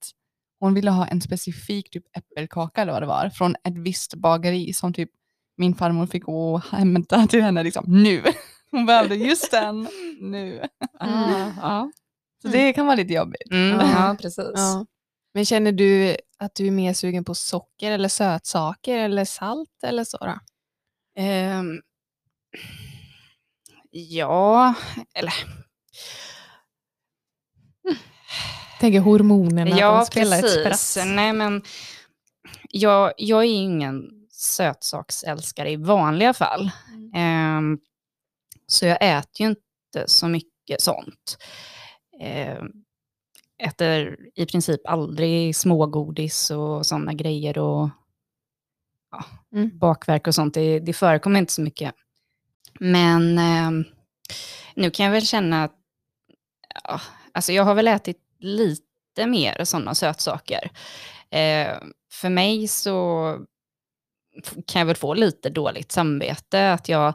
hon 0.61 0.75
ville 0.75 0.91
ha 0.91 1.07
en 1.07 1.21
specifik 1.21 1.91
typ 1.91 2.05
äppelkaka 2.17 2.83
eller 2.83 2.93
vad 2.93 3.03
det 3.03 3.07
var, 3.07 3.31
från 3.31 3.55
ett 3.65 3.79
visst 3.79 4.15
bageri 4.15 4.73
som 4.73 4.93
typ 4.93 5.11
min 5.57 5.75
farmor 5.75 6.07
fick 6.07 6.23
gå 6.25 6.55
och 6.55 6.65
hämta 6.65 7.27
till 7.31 7.43
henne 7.43 7.63
liksom 7.63 7.85
nu. 7.89 8.23
Hon 8.71 8.87
behövde 8.87 9.15
just 9.15 9.51
den 9.51 9.89
nu. 10.21 10.63
Ah, 10.99 11.51
ja. 11.57 11.91
Så 12.43 12.49
det 12.49 12.73
kan 12.73 12.87
vara 12.87 12.97
lite 12.97 13.13
jobbigt. 13.13 13.51
Mm, 13.51 13.81
Ja. 13.81 14.17
precis. 14.21 14.51
Ja. 14.55 14.87
Men 15.35 15.45
känner 15.45 15.73
du 15.73 16.17
att 16.39 16.55
du 16.55 16.67
är 16.67 16.71
mer 16.71 16.93
sugen 16.93 17.25
på 17.25 17.35
socker 17.35 17.93
eller 17.93 18.09
sötsaker 18.09 18.99
eller 18.99 19.25
salt 19.25 19.83
eller 19.85 20.05
så 20.05 20.17
då? 20.19 20.39
Ehm, 21.23 21.81
ja, 23.91 24.75
eller 25.15 25.35
Tänker 28.81 29.01
hormonerna 29.01 29.79
ja, 29.79 29.97
de 29.97 30.07
spelar 30.07 30.39
ett 30.39 30.51
spratt. 30.51 30.65
precis. 30.65 31.05
Nej, 31.07 31.33
men 31.33 31.63
jag, 32.71 33.13
jag 33.17 33.41
är 33.45 33.49
ingen 33.49 34.11
sötsaksälskare 34.31 35.71
i 35.71 35.77
vanliga 35.77 36.35
fall. 36.35 36.71
Mm. 36.93 37.11
Ehm, 37.15 37.79
så 38.67 38.87
jag 38.87 38.99
äter 39.01 39.41
ju 39.41 39.47
inte 39.49 40.05
så 40.07 40.29
mycket 40.29 40.81
sånt. 40.81 41.39
Ehm, 42.21 42.67
äter 43.63 44.17
i 44.35 44.47
princip 44.47 44.81
aldrig 44.89 45.57
smågodis 45.57 46.51
och 46.51 46.87
sådana 46.87 47.13
grejer 47.13 47.59
och 47.59 47.89
ja, 49.11 49.25
Mm. 49.53 49.79
bakverk 49.79 50.27
och 50.27 50.35
sånt. 50.35 50.55
Det, 50.55 50.79
det 50.81 50.93
förekommer 50.93 51.39
inte 51.41 51.53
så 51.53 51.63
mycket. 51.63 51.95
Men 52.81 53.39
ehm, 53.39 53.85
nu 54.75 54.91
kan 54.91 55.07
jag 55.07 55.13
väl 55.13 55.27
känna 55.27 55.65
att 55.65 55.75
ja, 56.85 57.01
alltså 57.35 57.53
jag 57.53 57.65
har 57.65 57.75
väl 57.75 57.89
ätit 57.89 58.19
lite 58.41 59.27
mer 59.27 59.65
sådana 59.65 59.95
sötsaker. 59.95 60.71
Eh, 61.31 61.79
för 62.13 62.29
mig 62.29 62.69
så 62.69 63.37
kan 64.67 64.81
jag 64.81 64.87
väl 64.87 64.97
få 64.97 65.15
lite 65.15 65.51
dåligt 65.51 65.93
samvete. 65.93 66.73
Att 66.73 66.89
jag, 66.89 67.15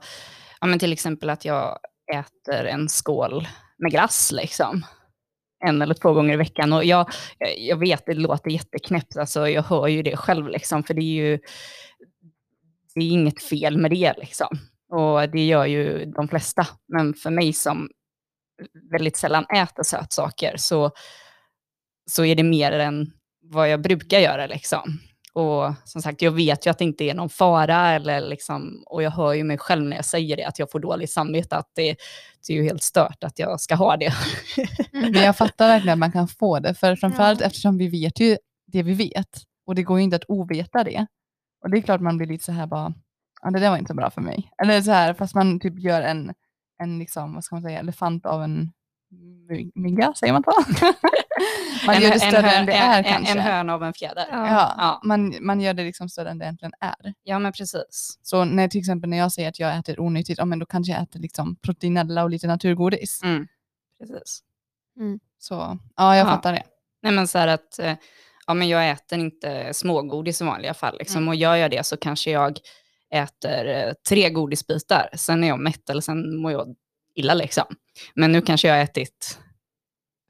ja 0.62 0.67
men 0.67 0.79
till 0.79 0.94
exempel 0.94 1.29
att 1.29 1.46
jag 1.46 1.79
äter 2.13 2.65
en 2.65 2.89
skål 2.89 3.48
med 3.77 3.91
glass 3.91 4.32
liksom. 4.32 4.86
En 5.65 5.82
eller 5.82 5.94
två 5.94 6.13
gånger 6.13 6.34
i 6.34 6.38
veckan. 6.38 6.74
Och 6.74 6.86
jag, 6.86 7.10
jag 7.58 7.77
vet, 7.77 8.05
det 8.05 8.13
låter 8.13 8.51
jätteknäppt, 8.51 9.17
alltså 9.17 9.50
jag 9.50 9.63
hör 9.63 9.88
ju 9.88 10.03
det 10.03 10.17
själv 10.17 10.48
liksom. 10.48 10.84
För 10.84 10.94
det 10.94 11.01
är 11.01 11.25
ju 11.25 11.39
det 12.96 13.01
är 13.01 13.10
inget 13.10 13.44
fel 13.44 13.77
med 13.77 13.91
det 13.91 14.13
liksom. 14.17 14.48
Och 14.89 15.29
det 15.29 15.46
gör 15.46 15.65
ju 15.65 16.05
de 16.05 16.27
flesta. 16.27 16.67
Men 16.88 17.13
för 17.13 17.29
mig 17.29 17.53
som 17.53 17.89
väldigt 18.92 19.18
sällan 19.18 19.46
äter 19.46 19.84
sötsaker 19.84 20.58
så, 20.58 20.92
så 22.12 22.26
är 22.26 22.36
det 22.36 22.44
mer 22.44 22.72
än 22.72 23.12
vad 23.42 23.70
jag 23.70 23.82
brukar 23.82 24.20
göra. 24.20 24.48
Liksom. 24.48 25.00
Och 25.34 25.74
som 25.84 26.02
sagt, 26.02 26.22
jag 26.22 26.32
vet 26.32 26.66
ju 26.66 26.70
att 26.70 26.78
det 26.78 26.84
inte 26.84 27.04
är 27.04 27.14
någon 27.14 27.30
fara. 27.30 27.92
Eller 27.92 28.22
liksom, 28.22 28.84
och 28.86 29.04
jag 29.04 29.12
hör 29.12 29.34
ju 29.34 29.44
mig 29.44 29.58
själv 29.58 29.86
när 29.86 29.96
jag 29.96 30.06
säger 30.06 30.38
det, 30.38 30.44
att 30.44 30.60
jag 30.60 30.72
får 30.72 30.80
dåligt 30.80 31.12
samvete. 31.12 31.56
Att 31.56 31.72
det, 31.76 31.96
det 32.48 32.54
är 32.54 32.58
ju 32.58 32.64
helt 32.64 32.84
stört 32.84 33.24
att 33.24 33.40
jag 33.40 33.62
ska 33.62 33.76
ha 33.76 33.98
det. 33.98 34.14
Men 34.92 35.14
jag 35.14 35.38
fattar 35.38 35.68
verkligen 35.68 35.94
att 35.94 36.00
man 36.00 36.12
kan 36.12 36.28
få 36.28 36.60
det, 36.60 36.74
för 36.74 36.96
framförallt 37.02 37.42
eftersom 37.42 37.78
vi 37.78 37.88
vet 37.88 38.20
ju 38.20 38.38
det 38.68 38.84
vi 38.84 38.94
vet. 38.94 39.42
Och 39.68 39.76
det 39.76 39.84
går 39.84 39.98
ju 39.98 40.04
inte 40.04 40.16
att 40.16 40.30
oveta 40.30 40.84
det. 40.84 41.06
Och 41.64 41.70
det 41.70 41.78
är 41.78 41.82
klart 41.82 42.02
man 42.02 42.18
blir 42.18 42.28
lite 42.28 42.44
så 42.44 42.52
här 42.52 42.68
bara, 42.68 42.94
ja 43.42 43.50
det 43.50 43.60
där 43.60 43.70
var 43.70 43.78
inte 43.78 43.90
så 43.90 43.96
bra 43.96 44.10
för 44.10 44.22
mig. 44.22 44.52
Eller 44.62 44.82
så 44.82 44.92
här, 44.92 45.14
fast 45.14 45.36
man 45.36 45.60
typ 45.60 45.80
gör 45.80 46.02
en, 46.02 46.34
en 46.84 47.00
liksom, 47.00 47.34
vad 47.34 47.44
ska 47.44 47.55
man 47.55 47.63
säga, 47.63 47.79
elefant 47.79 48.25
av 48.25 48.44
en 48.44 48.72
my- 49.50 49.72
mygga, 49.75 50.13
säger 50.13 50.34
man 50.34 50.44
så? 50.44 50.51
man 51.86 52.01
gör 52.01 52.10
det 52.12 52.20
större 52.20 52.41
hö- 52.48 52.55
än 52.55 52.65
det 52.65 52.74
är 52.74 52.98
en, 52.98 53.03
kanske. 53.03 53.32
En 53.34 53.39
höna 53.39 53.74
av 53.74 53.84
en 53.84 53.94
fjäder. 53.94 54.25
Ja, 54.32 54.48
Ja, 54.48 54.74
Ja. 54.77 55.01
Man, 55.03 55.36
man 55.41 55.62
gör 55.62 55.74
det 55.74 55.84
liksom 55.84 56.10
större 56.10 56.29
än 56.29 56.38
det 56.38 56.46
egentligen 56.46 56.74
är. 56.79 57.39
men 57.39 57.51
precis. 57.53 58.20
Så 58.22 58.46
när 58.46 58.67
till 58.67 58.79
exempel 58.79 59.10
när 59.10 59.17
jag 59.17 59.32
säger 59.32 59.50
att 59.50 59.60
jag 59.60 59.77
äter 59.77 60.00
onyttigt, 60.00 60.38
ja, 60.39 60.46
men 60.46 60.60
då 60.60 60.65
kanske 60.65 60.94
jag 60.94 61.01
äter 61.03 61.20
liksom 61.20 61.55
proteinella 61.55 62.24
och 62.24 62.29
lite 62.29 62.48
naturgodis. 62.48 63.24
Mm. 63.24 63.48
precis. 64.00 64.39
Så 65.39 65.79
ja, 65.96 66.15
jag 66.15 66.27
Ja. 66.27 66.32
fattar 66.32 66.53
det. 66.53 66.63
Nej 67.01 67.12
men 67.12 67.27
så 67.27 67.38
här 67.38 67.48
att, 67.48 67.79
eh, 67.79 67.94
ja 68.48 68.53
men 68.53 68.70
jag 68.70 68.89
äter 68.89 69.20
inte 69.20 69.74
smågodis 69.74 70.41
i 70.41 70.44
vanliga 70.46 70.74
fall 70.74 70.98
liksom. 71.00 71.17
Mm. 71.17 71.27
Och 71.27 71.36
gör 71.36 71.55
jag 71.55 71.72
det 71.72 71.86
så 71.86 71.98
kanske 71.98 72.32
jag 72.32 72.60
äter 73.14 73.68
eh, 73.68 73.94
tre 74.10 74.30
godisbitar. 74.30 75.10
Sen 75.14 75.44
är 75.44 75.48
jag 75.48 75.60
mätt 75.60 75.90
eller 75.90 76.02
sen 76.02 76.38
mår 76.38 76.52
jag 76.52 76.76
illa 77.16 77.34
liksom. 77.34 77.66
Men 78.16 78.32
nu 78.32 78.42
kanske 78.42 78.68
jag 78.68 78.76
har 78.76 78.82
ätit 78.84 79.40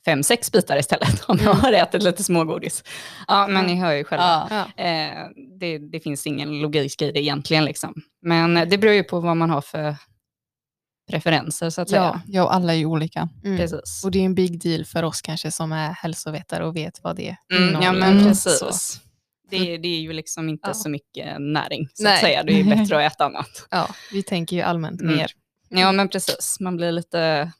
fem, 0.06 0.24
sex 0.24 0.52
bitar 0.52 0.78
istället 0.78 1.24
om 1.28 1.38
jag 1.44 1.54
har 1.54 1.74
ätit 1.74 2.04
lite 2.04 2.24
smågodis. 2.24 2.84
Ja, 3.28 3.48
men 3.48 3.66
ni 3.66 3.76
hör 3.76 3.92
ju 3.94 4.04
själva. 4.04 4.48
Ja. 4.78 4.84
Eh, 4.84 5.28
det, 5.60 5.78
det 5.78 6.00
finns 6.00 6.28
ingen 6.28 6.60
logik 6.62 7.02
i 7.02 7.12
det 7.12 7.20
egentligen. 7.20 7.66
Liksom. 7.66 7.94
Men 8.22 8.70
det 8.70 8.78
beror 8.78 8.94
ju 8.94 9.04
på 9.04 9.20
vad 9.20 9.38
man 9.38 9.50
har 9.50 9.62
för 9.62 9.96
preferenser 11.12 11.70
så 11.70 11.82
att 11.82 11.92
Ja. 11.92 12.12
säga. 12.12 12.22
ja, 12.28 12.44
och 12.44 12.54
alla 12.56 12.74
är 12.74 12.78
ju 12.78 12.86
olika. 12.86 13.30
Mm. 13.44 13.58
Precis. 13.58 14.02
Och 14.06 14.12
det 14.12 14.20
är 14.20 14.26
en 14.26 14.36
big 14.36 14.62
deal 14.62 14.86
för 14.86 15.04
oss 15.04 15.22
kanske 15.22 15.52
som 15.52 15.72
är 15.72 15.92
hälsovetare 15.92 16.66
och 16.66 16.76
vet 16.76 17.04
vad 17.04 17.16
det 17.16 17.36
Mm, 17.54 17.82
ja 17.84 17.92
men 17.94 18.24
precis. 18.24 18.60
så. 18.60 19.00
Det, 19.50 19.78
det 19.78 19.88
är 19.88 20.00
ju 20.02 20.14
liksom 20.14 20.50
inte 20.50 20.68
Ja. 20.70 20.74
så 20.74 20.90
mycket 20.90 21.42
näring 21.42 21.88
så 21.94 22.04
Nej. 22.04 22.14
att 22.14 22.20
säga. 22.20 22.44
Det 22.44 22.60
är 22.60 22.64
bättre 22.64 23.06
att 23.06 23.14
äta 23.14 23.26
annat. 23.26 23.68
Ja, 23.72 23.90
vi 24.12 24.24
tänker 24.24 24.56
ju 24.56 24.62
allmänt 24.62 25.02
Mm. 25.02 25.16
mer. 25.16 25.32
Ja 25.70 25.92
men 25.92 26.10
precis, 26.10 26.60
man 26.60 26.78
blir 26.78 26.92
lite 26.92 27.52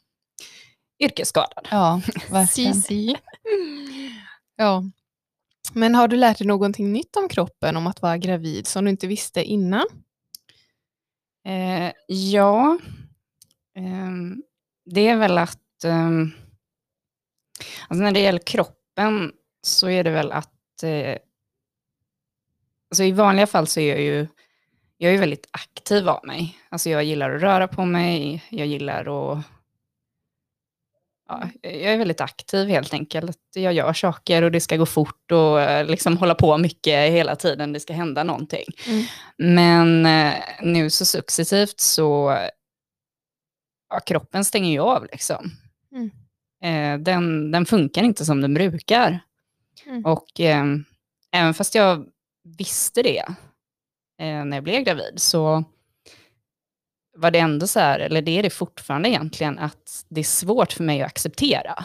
yrkesskadad. 1.02 1.68
Ja, 1.70 2.00
verkligen. 2.30 2.74
Cici. 2.82 3.16
Ja. 4.56 4.84
Men 5.72 5.94
har 5.94 6.08
du 6.08 6.16
lärt 6.16 6.38
dig 6.38 6.46
någonting 6.46 6.92
nytt 6.92 7.16
om 7.16 7.28
kroppen, 7.28 7.76
om 7.76 7.86
att 7.86 8.02
vara 8.02 8.18
gravid, 8.18 8.66
som 8.66 8.84
du 8.84 8.90
inte 8.90 9.06
visste 9.06 9.44
innan? 9.44 9.86
Eh, 11.46 11.92
ja, 12.08 12.78
ehm, 13.76 14.42
det 14.84 15.08
är 15.08 15.16
väl 15.16 15.38
att 15.38 15.84
ehm, 15.84 16.32
alltså 17.88 18.02
när 18.02 18.12
det 18.12 18.20
gäller 18.20 18.46
kroppen 18.46 19.32
så 19.62 19.88
är 19.88 20.04
det 20.04 20.10
väl 20.10 20.32
att 20.32 20.82
eh, 20.82 21.16
alltså 22.90 23.04
i 23.04 23.12
vanliga 23.12 23.46
fall 23.46 23.66
så 23.66 23.80
är 23.80 23.88
jag 23.88 24.00
ju 24.00 24.26
jag 24.98 25.14
är 25.14 25.18
väldigt 25.18 25.48
aktiv 25.50 26.08
av 26.08 26.26
mig. 26.26 26.58
Alltså 26.68 26.90
jag 26.90 27.04
gillar 27.04 27.30
att 27.30 27.42
röra 27.42 27.68
på 27.68 27.84
mig, 27.84 28.44
jag 28.50 28.66
gillar 28.66 29.00
att 29.00 29.44
Ja, 31.28 31.48
jag 31.62 31.72
är 31.72 31.98
väldigt 31.98 32.20
aktiv 32.20 32.68
helt 32.68 32.92
enkelt. 32.92 33.38
Jag 33.54 33.72
gör 33.72 33.92
saker 33.92 34.42
och 34.42 34.52
det 34.52 34.60
ska 34.60 34.76
gå 34.76 34.86
fort 34.86 35.32
och 35.32 35.60
eh, 35.60 35.86
liksom 35.86 36.16
hålla 36.16 36.34
på 36.34 36.58
mycket 36.58 37.12
hela 37.12 37.36
tiden. 37.36 37.72
Det 37.72 37.80
ska 37.80 37.92
hända 37.92 38.24
någonting. 38.24 38.64
Mm. 38.88 39.04
Men 39.36 40.06
eh, 40.06 40.34
nu 40.62 40.90
så 40.90 41.04
successivt 41.04 41.80
så, 41.80 42.38
ja, 43.90 44.00
kroppen 44.00 44.44
stänger 44.44 44.70
ju 44.70 44.80
av 44.80 45.06
liksom. 45.12 45.50
Mm. 45.92 46.10
Eh, 46.62 47.04
den, 47.04 47.50
den 47.50 47.66
funkar 47.66 48.02
inte 48.02 48.24
som 48.24 48.40
den 48.40 48.54
brukar. 48.54 49.20
Mm. 49.86 50.04
Och 50.04 50.40
även 51.32 51.54
fast 51.54 51.74
jag 51.74 52.06
visste 52.58 53.02
det 53.02 53.24
eh, 54.20 54.44
när 54.44 54.56
jag 54.56 54.64
blev 54.64 54.82
gravid 54.82 55.14
så 55.16 55.64
var 57.16 57.30
det 57.30 57.38
ändå 57.38 57.66
så 57.66 57.80
här, 57.80 58.00
eller 58.00 58.22
det 58.22 58.38
är 58.38 58.42
det 58.42 58.50
fortfarande 58.50 59.08
egentligen, 59.08 59.58
att 59.58 60.04
det 60.08 60.20
är 60.20 60.24
svårt 60.24 60.72
för 60.72 60.84
mig 60.84 61.02
att 61.02 61.06
acceptera. 61.06 61.84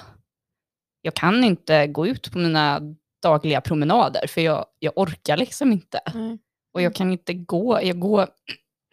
Jag 1.01 1.13
kan 1.13 1.43
inte 1.43 1.87
gå 1.87 2.07
ut 2.07 2.31
på 2.31 2.37
mina 2.37 2.81
dagliga 3.21 3.61
promenader 3.61 4.27
för 4.27 4.41
jag, 4.41 4.65
jag 4.79 4.93
orkar 4.95 5.37
liksom 5.37 5.71
inte. 5.71 5.99
Nej. 6.13 6.37
Och 6.73 6.81
jag 6.81 6.95
kan 6.95 7.11
inte 7.11 7.33
gå, 7.33 7.81
jag 7.83 7.99
går, 7.99 8.27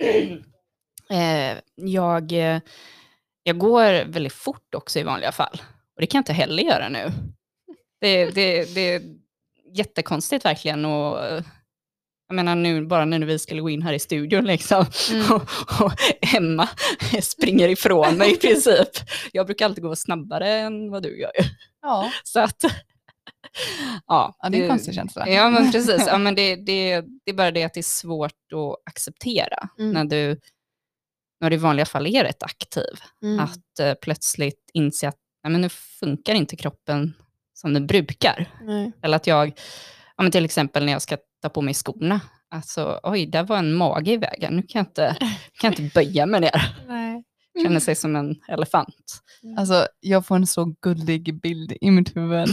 eh, 1.10 1.58
jag, 1.74 2.32
jag 3.42 3.58
går 3.58 4.04
väldigt 4.04 4.32
fort 4.32 4.74
också 4.74 4.98
i 4.98 5.02
vanliga 5.02 5.32
fall. 5.32 5.62
Och 5.94 6.00
det 6.00 6.06
kan 6.06 6.18
jag 6.18 6.22
inte 6.22 6.32
heller 6.32 6.62
göra 6.62 6.88
nu. 6.88 7.12
Det, 8.00 8.30
det, 8.30 8.74
det 8.74 8.80
är 8.80 9.02
jättekonstigt 9.72 10.44
verkligen. 10.44 10.84
Och, 10.84 11.24
eh, 11.26 11.42
jag 12.28 12.34
menar 12.34 12.54
nu, 12.54 12.86
bara 12.86 13.04
när 13.04 13.20
vi 13.20 13.38
skulle 13.38 13.60
gå 13.60 13.70
in 13.70 13.82
här 13.82 13.92
i 13.92 13.98
studion 13.98 14.44
liksom. 14.44 14.86
Mm. 15.12 15.32
Och, 15.32 15.42
och 15.84 15.92
Emma 16.36 16.68
springer 17.22 17.68
ifrån 17.68 18.14
mig 18.16 18.32
i 18.32 18.36
princip. 18.40 18.88
Jag 19.32 19.46
brukar 19.46 19.64
alltid 19.64 19.84
gå 19.84 19.96
snabbare 19.96 20.48
än 20.50 20.90
vad 20.90 21.02
du 21.02 21.20
gör. 21.20 21.32
Ja, 21.82 22.10
Så 22.24 22.40
att, 22.40 22.64
ja. 24.06 24.36
ja, 24.38 24.48
det 24.48 24.58
är 24.58 24.62
en 24.62 24.68
konstig 24.68 24.94
känsla. 24.94 25.28
Ja, 25.28 25.50
men 25.50 25.72
precis. 25.72 26.04
Ja, 26.06 26.18
men 26.18 26.34
det, 26.34 26.56
det, 26.56 27.00
det 27.24 27.30
är 27.30 27.34
bara 27.34 27.50
det 27.50 27.64
att 27.64 27.74
det 27.74 27.80
är 27.80 27.82
svårt 27.82 28.52
att 28.54 28.90
acceptera 28.90 29.68
Mm. 29.78 29.92
när 29.92 30.04
du 30.04 30.40
när 31.40 31.50
du 31.50 31.56
i 31.56 31.58
vanliga 31.58 31.86
fall 31.86 32.06
är 32.06 32.24
rätt 32.24 32.42
aktiv. 32.42 33.00
Mm. 33.22 33.40
Att 33.40 33.78
eh, 33.80 33.94
plötsligt 33.94 34.70
inse 34.72 35.08
att 35.08 35.16
nej, 35.44 35.50
men 35.50 35.60
nu 35.60 35.68
funkar 35.68 36.34
inte 36.34 36.56
kroppen 36.56 37.14
som 37.54 37.74
den 37.74 37.86
brukar. 37.86 38.50
Nej. 38.62 38.92
Eller 39.02 39.16
att 39.16 39.26
jag, 39.26 39.48
ja, 40.16 40.22
men 40.22 40.32
till 40.32 40.44
exempel 40.44 40.84
när 40.84 40.92
jag 40.92 41.02
ska 41.02 41.16
ta 41.42 41.48
på 41.48 41.62
mig 41.62 41.74
skorna, 41.74 42.20
alltså 42.50 43.00
oj, 43.02 43.26
där 43.26 43.42
var 43.42 43.58
en 43.58 43.74
mage 43.74 44.12
i 44.12 44.16
vägen, 44.16 44.56
nu 44.56 44.62
kan 44.62 44.78
jag 44.78 44.86
inte, 44.86 45.16
kan 45.60 45.72
jag 45.72 45.80
inte 45.80 45.94
böja 45.94 46.26
mig 46.26 46.40
ner. 46.40 46.74
Nej. 46.88 47.24
Känner 47.62 47.80
sig 47.80 47.94
som 47.94 48.16
en 48.16 48.34
elefant. 48.48 49.22
Alltså, 49.58 49.86
jag 50.00 50.26
får 50.26 50.36
en 50.36 50.46
så 50.46 50.74
gullig 50.82 51.40
bild 51.40 51.72
i 51.80 51.90
mitt 51.90 52.16
huvud. 52.16 52.48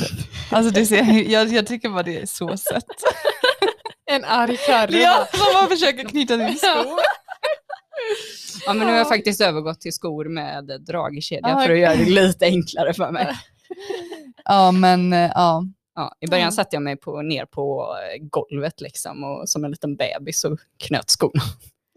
Alltså, 0.51 0.73
det 0.73 0.85
ser, 0.85 1.03
jag, 1.31 1.47
jag 1.47 1.67
tycker 1.67 1.89
bara 1.89 2.03
det 2.03 2.21
är 2.21 2.25
så 2.25 2.57
sött. 2.57 2.83
En 4.11 4.25
arg 4.25 4.57
karre. 4.57 4.97
Ja, 4.97 5.27
som 5.33 5.53
man 5.61 5.69
försöker 5.69 6.03
knyta 6.09 6.37
din 6.37 6.55
sko. 6.57 6.97
Ja, 8.65 8.73
men 8.73 8.77
nu 8.79 8.85
har 8.85 8.97
jag 8.97 9.07
faktiskt 9.07 9.41
övergått 9.41 9.81
till 9.81 9.93
skor 9.93 10.25
med 10.25 10.65
dragkedja 10.87 11.55
Ah, 11.55 11.63
för 11.65 11.73
att 11.73 11.79
göra 11.79 11.95
det 11.95 12.05
lite 12.09 12.45
enklare 12.45 12.93
för 12.93 13.11
mig. 13.11 13.35
Ja, 14.45 14.71
men 14.71 15.13
eh, 15.13 15.31
ja. 15.35 15.63
Ja, 15.95 16.15
I 16.19 16.27
början 16.27 16.45
Ja. 16.45 16.51
satte 16.51 16.75
jag 16.75 16.83
mig 16.83 16.95
på, 16.97 17.21
ner 17.21 17.45
på 17.45 17.95
eh, 18.15 18.27
golvet 18.27 18.81
liksom 18.81 19.23
och 19.23 19.49
som 19.49 19.65
en 19.65 19.71
liten 19.71 19.95
bebis 19.95 20.43
och 20.43 20.59
knöt 20.77 21.09
skorna. 21.09 21.43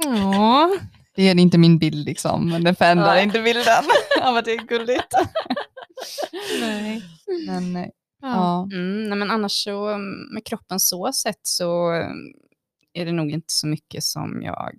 Ja. 0.04 0.76
Det 1.14 1.22
är 1.28 1.38
inte 1.38 1.58
min 1.58 1.78
bild 1.78 2.04
liksom, 2.06 2.48
men 2.50 2.64
det 2.64 2.74
förändrar 2.74 3.06
Nej. 3.14 3.24
inte 3.24 3.42
bilden 3.42 3.84
av 4.22 4.36
att 4.36 4.44
det 4.44 4.52
är 4.52 4.58
gulligt. 4.66 5.14
Nej. 6.60 7.02
Men 7.46 7.76
eh, 7.76 7.86
Ja. 8.20 8.28
ja, 8.28 8.68
Mm, 8.72 9.08
nej, 9.08 9.18
men 9.18 9.30
annars 9.30 9.52
så 9.64 9.88
mm, 9.88 10.34
med 10.34 10.44
kroppen 10.46 10.80
så 10.80 11.12
sett 11.12 11.40
så 11.42 11.90
mm, 11.90 12.16
är 12.92 13.06
det 13.06 13.12
nog 13.12 13.30
inte 13.30 13.52
så 13.52 13.66
mycket 13.66 14.04
som 14.04 14.42
jag 14.42 14.72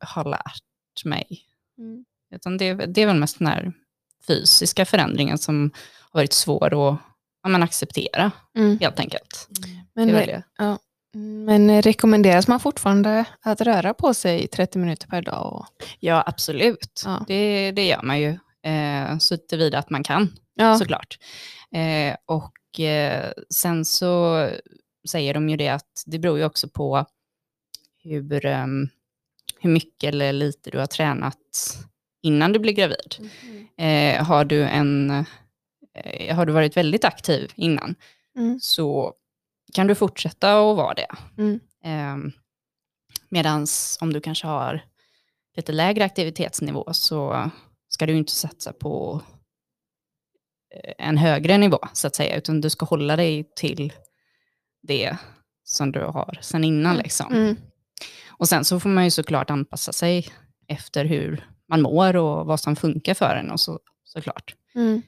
har 0.00 0.24
lärt 0.24 1.04
mig. 1.04 1.26
Mm. 1.78 2.04
Utan 2.34 2.56
det, 2.58 2.74
det 2.74 3.02
är 3.02 3.06
väl 3.06 3.16
mest 3.20 3.38
den 3.38 3.48
här 3.48 3.72
fysiska 4.26 4.84
förändringen 4.84 5.38
som 5.38 5.70
har 6.10 6.20
varit 6.20 6.32
svår 6.32 6.90
att 6.90 6.98
ja, 7.46 7.50
men 7.50 7.62
acceptera 7.62 8.30
Mm. 8.56 8.78
helt 8.80 9.00
enkelt. 9.00 9.48
Men, 9.94 10.08
det 10.08 10.42
ja. 10.58 10.78
Men 11.46 11.82
rekommenderas 11.82 12.48
man 12.48 12.60
fortfarande 12.60 13.24
att 13.42 13.60
röra 13.60 13.94
på 13.94 14.14
sig 14.14 14.46
30 14.46 14.78
minuter 14.78 15.08
per 15.08 15.22
dag? 15.22 15.52
Och, 15.52 15.66
Ja, 16.00 16.22
absolut. 16.26 17.02
Ja. 17.04 17.24
Det, 17.28 17.70
det 17.72 17.86
gör 17.86 18.02
man 18.02 18.20
ju. 18.20 18.28
Eh, 18.62 19.18
så 19.18 19.36
tillvida 19.36 19.78
att 19.78 19.90
man 19.90 20.04
kan. 20.04 20.32
ja. 20.54 20.78
såklart. 20.78 21.18
Eh, 21.74 22.16
och 22.26 22.80
eh, 22.80 23.30
sen 23.54 23.84
så 23.84 24.48
säger 25.08 25.34
de 25.34 25.48
ju 25.48 25.56
det 25.56 25.68
att 25.68 26.02
det 26.06 26.18
beror 26.18 26.38
ju 26.38 26.44
också 26.44 26.68
på 26.68 27.06
hur, 28.02 28.46
ehm, 28.46 28.88
hur 29.60 29.70
mycket 29.70 30.08
eller 30.08 30.32
lite 30.32 30.70
du 30.70 30.78
har 30.78 30.86
tränat 30.86 31.36
innan 32.22 32.52
du 32.52 32.58
blir 32.58 32.72
gravid. 32.72 33.30
Eh, 33.78 34.24
har, 34.24 34.44
du 34.44 34.62
en, 34.64 35.24
har 36.34 36.46
du 36.46 36.52
varit 36.52 36.76
väldigt 36.76 37.04
aktiv 37.04 37.52
innan 37.56 37.94
Mm. 38.36 38.58
så 38.60 39.14
kan 39.74 39.86
du 39.86 39.94
fortsätta 39.94 40.70
att 40.70 40.76
vara 40.76 40.94
det. 40.94 41.06
Mm. 41.38 41.60
Eh, 41.84 42.32
Medan 43.28 43.66
om 44.00 44.12
du 44.12 44.20
kanske 44.20 44.46
har 44.46 44.84
lite 45.56 45.72
lägre 45.72 46.04
aktivitetsnivå 46.04 46.92
så 46.92 47.50
ska 47.88 48.06
du 48.06 48.16
inte 48.16 48.32
satsa 48.32 48.72
på 48.72 49.22
eh, 50.74 50.92
en 51.06 51.16
högre 51.18 51.58
nivå 51.58 51.78
så 51.92 52.06
att 52.06 52.14
säga, 52.16 52.36
utan 52.36 52.60
du 52.60 52.70
ska 52.70 52.86
hålla 52.86 53.16
dig 53.16 53.52
till 53.56 53.92
det 54.82 55.16
som 55.64 55.92
du 55.92 56.00
har 56.00 56.38
sedan 56.40 56.64
innan. 56.64 56.92
Mm. 56.92 57.02
Liksom. 57.02 57.34
Mm. 57.34 57.56
Och 58.28 58.48
sen 58.48 58.64
så 58.64 58.80
får 58.80 58.88
man 58.88 59.04
ju 59.04 59.10
såklart 59.10 59.50
anpassa 59.50 59.92
sig 59.92 60.28
efter 60.68 61.04
hur 61.04 61.50
man 61.68 61.82
mår 61.82 62.16
och 62.16 62.46
vad 62.46 62.60
som 62.60 62.76
funkar 62.76 63.14
för 63.14 63.36
en 63.36 63.50
och 63.50 63.60
så, 63.60 63.80
såklart. 64.04 64.54
Mm. 64.74 65.02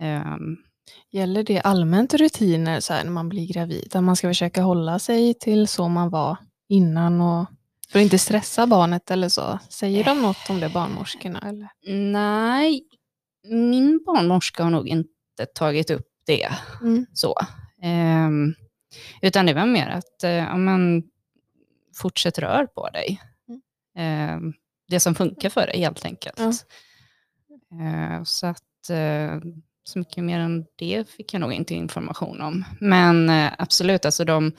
Ehm, 0.00 0.56
Gäller 1.10 1.42
det 1.42 1.60
allmänt 1.60 2.14
rutiner 2.14 2.80
så 2.80 2.92
när 2.92 3.10
man 3.10 3.28
blir 3.28 3.46
gravid? 3.52 3.96
Att 3.96 4.04
man 4.04 4.16
ska 4.16 4.28
försöka 4.28 4.62
hålla 4.62 4.98
sig 4.98 5.34
till 5.34 5.68
så 5.68 5.88
man 5.88 6.10
var 6.10 6.36
innan 6.68 7.20
och 7.20 7.46
för 7.92 7.98
att 7.98 8.02
inte 8.02 8.18
stressa 8.18 8.66
barnet 8.66 9.10
eller 9.10 9.28
så? 9.28 9.58
Säger 9.68 10.04
de 10.04 10.22
något 10.22 10.50
om 10.50 10.60
det, 10.60 10.68
barnmorskorna? 10.68 11.40
Eller? 11.48 11.68
nej, 12.12 12.82
min 13.48 14.00
barnmorska 14.06 14.62
har 14.62 14.70
nog 14.70 14.88
inte 14.88 15.46
tagit 15.54 15.90
upp 15.90 16.06
det 16.26 16.48
Mm. 16.82 17.06
så. 17.12 17.34
Ehm, 17.82 18.54
utan 19.22 19.46
det 19.46 19.54
var 19.54 19.66
mer 19.66 19.88
att 19.88 20.24
eh, 20.24 20.30
ja, 20.30 20.56
men, 20.56 21.02
fortsätt 21.96 22.38
rör 22.38 22.66
på 22.66 22.88
dig. 22.88 23.20
Ehm, 23.96 24.52
det 24.88 25.00
som 25.00 25.14
funkar 25.14 25.48
för 25.50 25.66
dig 25.66 25.78
helt 25.80 26.04
enkelt. 26.04 26.38
Ja. 26.38 26.52
Ehm, 27.80 28.24
så 28.24 28.46
att 28.46 28.90
eh, 28.90 29.36
så 29.88 29.98
mycket 29.98 30.24
mer 30.24 30.38
än 30.40 30.64
det 30.76 31.10
fick 31.10 31.34
jag 31.34 31.40
nog 31.40 31.52
inte 31.52 31.74
information 31.74 32.40
om. 32.40 32.64
Men 32.80 33.28
eh, 33.30 33.52
absolut, 33.58 34.04
alltså 34.04 34.24
de, 34.24 34.52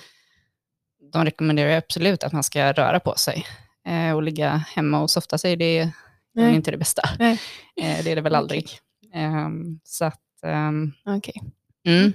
de 1.14 1.26
rekommenderar 1.26 1.78
absolut 1.78 2.24
att 2.24 2.34
man 2.34 2.44
ska 2.44 2.72
röra 2.72 3.00
på 3.00 3.16
sig. 3.16 3.46
Eh, 3.88 4.12
och 4.16 4.24
ligga 4.24 4.50
hemma 4.50 5.02
och 5.02 5.12
softa 5.12 5.38
sig, 5.38 5.56
det 5.56 5.78
är 5.78 5.92
Nej. 6.34 6.56
inte 6.56 6.72
det 6.72 6.78
bästa. 6.78 7.02
Nej. 7.20 7.42
Eh, 7.82 8.04
det 8.04 8.12
är 8.12 8.16
det 8.16 8.22
väl 8.22 8.36
aldrig. 8.36 8.70
Ehm, 9.14 9.80
så 9.84 10.06
att, 10.06 10.44
ehm, 10.44 10.92
Okej. 11.06 11.42
Mm. 11.88 12.14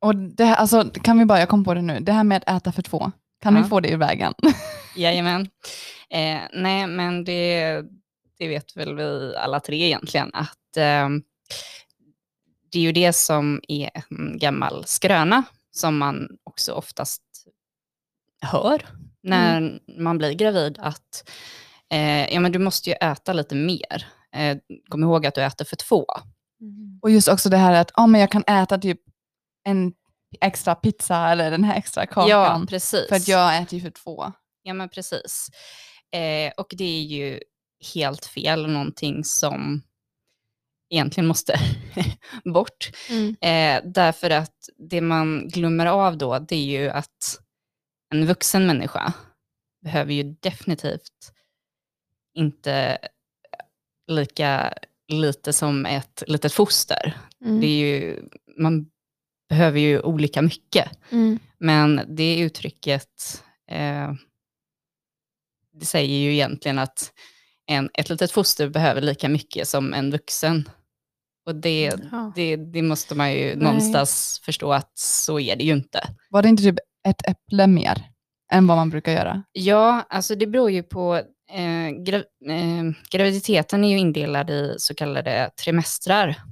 Och 0.00 0.16
det 0.16 0.44
här, 0.44 0.54
alltså, 0.56 0.90
kan 0.90 1.18
vi 1.18 1.24
bara, 1.24 1.38
jag 1.40 1.48
kom 1.48 1.64
på 1.64 1.74
det 1.74 1.82
nu, 1.82 2.00
det 2.00 2.12
här 2.12 2.24
med 2.24 2.44
att 2.46 2.56
äta 2.56 2.72
för 2.72 2.82
två, 2.82 3.12
kan 3.42 3.56
Ja. 3.56 3.62
vi 3.62 3.68
få 3.68 3.80
det 3.80 3.90
ur 3.90 3.96
vägen? 3.96 4.34
Jajamän. 4.96 5.40
Eh, 6.10 6.40
nej, 6.52 6.86
men 6.86 7.24
det, 7.24 7.82
det 8.38 8.48
vet 8.48 8.76
väl 8.76 8.94
vi 8.94 9.34
alla 9.36 9.60
tre 9.60 9.82
egentligen, 9.86 10.30
att 10.34 10.76
eh, 10.76 11.08
det 12.72 12.78
är 12.78 12.82
ju 12.82 12.92
det 12.92 13.12
som 13.12 13.60
är 13.68 13.90
en 13.94 14.38
gammal 14.38 14.84
skröna 14.86 15.44
som 15.70 15.98
man 15.98 16.28
också 16.44 16.72
oftast 16.72 17.22
hör 18.40 18.86
när 19.22 19.80
man 19.98 20.18
blir 20.18 20.32
gravid, 20.32 20.78
att 20.78 21.30
eh, 21.90 22.34
ja, 22.34 22.40
men 22.40 22.52
du 22.52 22.58
måste 22.58 22.90
ju 22.90 22.96
äta 22.96 23.32
lite 23.32 23.54
mer. 23.54 24.06
Eh, 24.36 24.58
kom 24.88 25.02
ihåg 25.02 25.26
att 25.26 25.34
du 25.34 25.42
äter 25.42 25.64
för 25.64 25.76
två. 25.76 26.06
Och 27.02 27.10
just 27.10 27.28
också 27.28 27.48
det 27.48 27.56
här 27.56 27.74
att 27.74 27.90
ja, 27.96 28.06
men 28.06 28.20
jag 28.20 28.30
kan 28.30 28.44
äta 28.46 28.78
typ 28.78 29.00
en 29.64 29.92
extra 30.40 30.74
pizza 30.74 31.30
eller 31.30 31.50
den 31.50 31.64
här 31.64 31.76
extra 31.76 32.06
kakan. 32.06 32.30
Ja, 32.30 32.64
precis. 32.68 33.08
för 33.08 33.16
att 33.16 33.28
jag 33.28 33.62
äter 33.62 33.74
ju 33.74 33.80
för 33.80 33.90
två. 33.90 34.32
Ja, 34.62 34.74
men 34.74 34.88
precis. 34.88 35.48
Eh, 36.12 36.52
och 36.56 36.74
det 36.76 36.84
är 36.84 37.02
ju 37.02 37.40
helt 37.94 38.26
fel, 38.26 38.66
någonting 38.66 39.24
som 39.24 39.82
egentligen 40.94 41.26
måste 41.26 41.60
bort. 42.44 42.90
Mm. 43.10 43.36
Eh, 43.40 43.90
därför 43.92 44.30
att 44.30 44.68
det 44.78 45.00
man 45.00 45.48
glömmer 45.48 45.86
av 45.86 46.18
då, 46.18 46.38
det 46.38 46.56
är 46.56 46.80
ju 46.80 46.90
att 46.90 47.40
en 48.14 48.26
vuxen 48.26 48.66
människa 48.66 49.12
behöver 49.82 50.12
ju 50.12 50.22
definitivt 50.22 51.32
inte 52.34 52.98
lika 54.06 54.74
lite 55.08 55.52
som 55.52 55.86
ett 55.86 56.22
litet 56.26 56.52
foster. 56.52 57.16
Mm. 57.40 57.60
Det 57.60 57.66
är 57.66 57.78
ju, 57.78 58.28
man 58.58 58.90
behöver 59.48 59.80
ju 59.80 60.00
olika 60.00 60.42
mycket. 60.42 60.90
Mm. 61.10 61.38
Men 61.58 62.00
det 62.08 62.38
uttrycket, 62.38 63.42
eh, 63.70 64.12
det 65.72 65.86
säger 65.86 66.18
ju 66.18 66.32
egentligen 66.32 66.78
att 66.78 67.12
en, 67.66 67.90
ett 67.94 68.08
litet 68.08 68.32
foster 68.32 68.68
behöver 68.68 69.00
lika 69.00 69.28
mycket 69.28 69.68
som 69.68 69.94
en 69.94 70.10
vuxen. 70.10 70.68
Och 71.46 71.54
det, 71.54 71.92
Ja. 72.12 72.32
det, 72.34 72.56
det 72.56 72.82
måste 72.82 73.14
man 73.14 73.32
ju 73.32 73.44
Nej. 73.46 73.56
någonstans 73.56 74.40
förstå 74.44 74.72
att 74.72 74.98
så 74.98 75.40
är 75.40 75.56
det 75.56 75.64
ju 75.64 75.72
inte. 75.72 76.00
Var 76.30 76.42
det 76.42 76.48
inte 76.48 76.62
typ 76.62 76.78
ett 77.08 77.28
äpple 77.28 77.66
mer 77.66 78.02
än 78.52 78.66
vad 78.66 78.76
man 78.76 78.90
brukar 78.90 79.12
göra? 79.12 79.42
Ja, 79.52 80.06
alltså 80.10 80.34
det 80.34 80.46
beror 80.46 80.70
ju 80.70 80.82
på, 80.82 81.14
eh, 81.52 81.90
gra, 82.04 82.16
eh, 82.52 82.84
graviditeten 83.10 83.84
är 83.84 83.88
ju 83.88 83.98
indelad 83.98 84.50
i 84.50 84.74
så 84.78 84.94
kallade 84.94 85.50
trimestrar, 85.64 86.42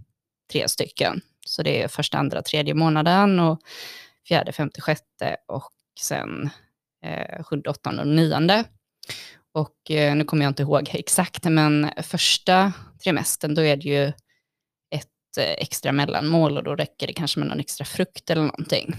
tre 0.52 0.68
stycken. 0.68 1.20
Så 1.46 1.62
det 1.62 1.83
är 1.83 1.88
första, 1.88 2.18
andra, 2.18 2.42
tredje 2.42 2.74
månaden 2.74 3.40
och 3.40 3.61
fjärde, 4.28 4.52
femte, 4.52 4.81
sjätte 4.81 5.37
och 5.48 5.70
sen 6.00 6.50
eh, 7.05 7.42
sjunde, 7.44 7.70
åttonde 7.70 8.02
och 8.02 8.09
nionde. 8.09 8.64
Och 9.55 9.90
eh, 9.90 10.14
nu 10.16 10.24
kommer 10.24 10.44
jag 10.44 10.50
inte 10.50 10.62
ihåg 10.62 10.90
exakt, 10.92 11.44
men 11.44 11.90
första 12.02 12.72
trimestern 13.05 13.55
då 13.55 13.62
är 13.62 13.76
det 13.76 13.88
ju 13.88 14.12
extra 15.40 15.92
mellanmål 15.92 16.57
och 16.57 16.64
då 16.64 16.75
räcker 16.75 17.07
det 17.07 17.12
kanske 17.12 17.38
med 17.38 17.49
någon 17.49 17.61
extra 17.61 17.85
frukt 17.85 18.31
eller 18.31 18.42
någonting. 18.42 18.95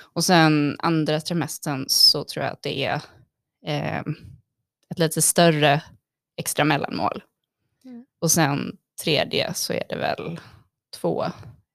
Och 0.00 0.24
sen 0.24 0.76
andra 0.78 1.20
trimestern 1.20 1.84
så 1.88 2.24
tror 2.24 2.44
jag 2.44 2.52
att 2.52 2.62
det 2.62 2.84
är 2.84 3.00
eh, 3.66 4.02
ett 4.90 4.98
lite 4.98 5.22
större 5.22 5.82
extra 6.36 6.64
mellanmål. 6.64 7.22
Mm. 7.84 8.04
Och 8.20 8.30
sen 8.30 8.76
tredje 9.02 9.54
så 9.54 9.72
är 9.72 9.82
det 9.88 9.96
väl 9.96 10.40
två 11.00 11.24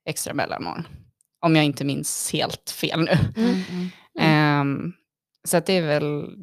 extra 0.06 0.34
mellanmål. 0.34 0.88
Om 1.40 1.56
jag 1.56 1.66
inte 1.66 1.86
minns 1.86 2.34
helt 2.34 2.70
fel 2.70 3.00
nu. 3.00 3.18
Mm. 3.42 3.64
Mm. 3.70 3.90
Ehm, 4.20 4.94
så 5.44 5.60
det, 5.60 5.74
är 5.74 5.82
väl, 5.82 6.36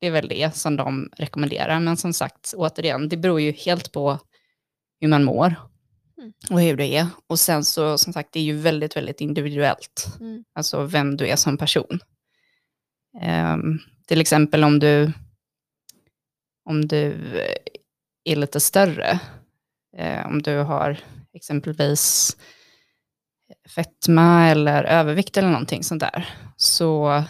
det 0.00 0.06
är 0.06 0.10
väl 0.10 0.28
det 0.28 0.56
som 0.56 0.76
de 0.76 1.10
rekommenderar. 1.16 1.80
Men 1.80 1.96
som 1.96 2.12
sagt, 2.12 2.54
återigen, 2.56 3.08
det 3.08 3.16
beror 3.16 3.40
ju 3.40 3.52
helt 3.52 3.92
på 3.92 4.18
hur 5.00 5.08
man 5.08 5.24
mår 5.24 5.54
Mm. 6.24 6.34
och 6.50 6.60
hur 6.60 6.76
det 6.76 6.96
är. 6.96 7.06
Och 7.26 7.40
sen 7.40 7.64
så, 7.64 7.98
som 7.98 8.12
sagt, 8.12 8.32
det 8.32 8.38
är 8.40 8.44
ju 8.44 8.56
väldigt, 8.56 8.96
väldigt 8.96 9.20
individuellt. 9.20 10.06
Mm. 10.20 10.44
Alltså 10.54 10.84
vem 10.84 11.16
du 11.16 11.26
är 11.26 11.36
som 11.36 11.58
person. 11.58 12.00
Ehm, 13.20 13.78
till 14.06 14.20
exempel 14.20 14.64
om 14.64 14.78
du, 14.78 15.12
om 16.64 16.88
du 16.88 17.12
eh, 17.40 17.56
är 18.24 18.36
lite 18.36 18.60
större, 18.60 19.20
eh, 19.96 20.26
om 20.26 20.42
du 20.42 20.56
har 20.56 20.98
exempelvis 21.32 22.36
fetma 23.68 24.48
eller 24.48 24.84
övervikt 24.84 25.36
eller 25.36 25.50
någonting 25.50 25.84
sånt 25.84 26.00
där, 26.00 26.28
så 26.56 27.24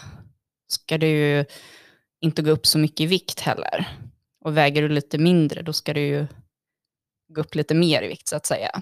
ska 0.67 0.97
du 0.97 1.07
ju 1.07 1.45
inte 2.21 2.41
gå 2.41 2.51
upp 2.51 2.67
så 2.67 2.77
mycket 2.77 2.99
i 2.99 3.05
vikt 3.05 3.39
heller. 3.39 3.87
Och 4.45 4.57
väger 4.57 4.81
du 4.81 4.89
lite 4.89 5.17
mindre, 5.17 5.61
då 5.61 5.73
ska 5.73 5.93
du 5.93 6.01
ju 6.01 6.27
gå 7.27 7.41
upp 7.41 7.55
lite 7.55 7.73
mer 7.73 8.01
i 8.01 8.07
vikt 8.07 8.27
så 8.27 8.35
att 8.35 8.45
säga. 8.45 8.81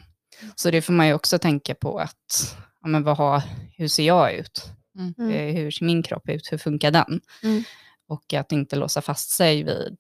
Så 0.56 0.72
det 0.72 0.82
får 0.82 0.94
man 0.94 1.08
ju 1.08 1.14
också 1.14 1.40
tänka 1.40 1.76
på 1.76 2.00
att, 2.00 2.56
ja, 2.82 2.88
men 2.88 3.04
vad 3.04 3.18
har, 3.18 3.42
hur 3.78 3.88
ser 3.88 4.04
jag 4.04 4.34
ut? 4.34 4.64
Mm. 4.98 5.32
Eh, 5.32 5.56
Hur 5.56 5.72
ser 5.72 5.86
min 5.86 6.04
kropp 6.04 6.30
ut? 6.30 6.52
Hur 6.52 6.58
funkar 6.58 6.92
den? 6.92 7.22
Mm. 7.44 7.64
Och 8.08 8.34
att 8.34 8.52
inte 8.52 8.76
låsa 8.76 9.02
fast 9.02 9.30
sig 9.30 9.64
vid 9.64 9.98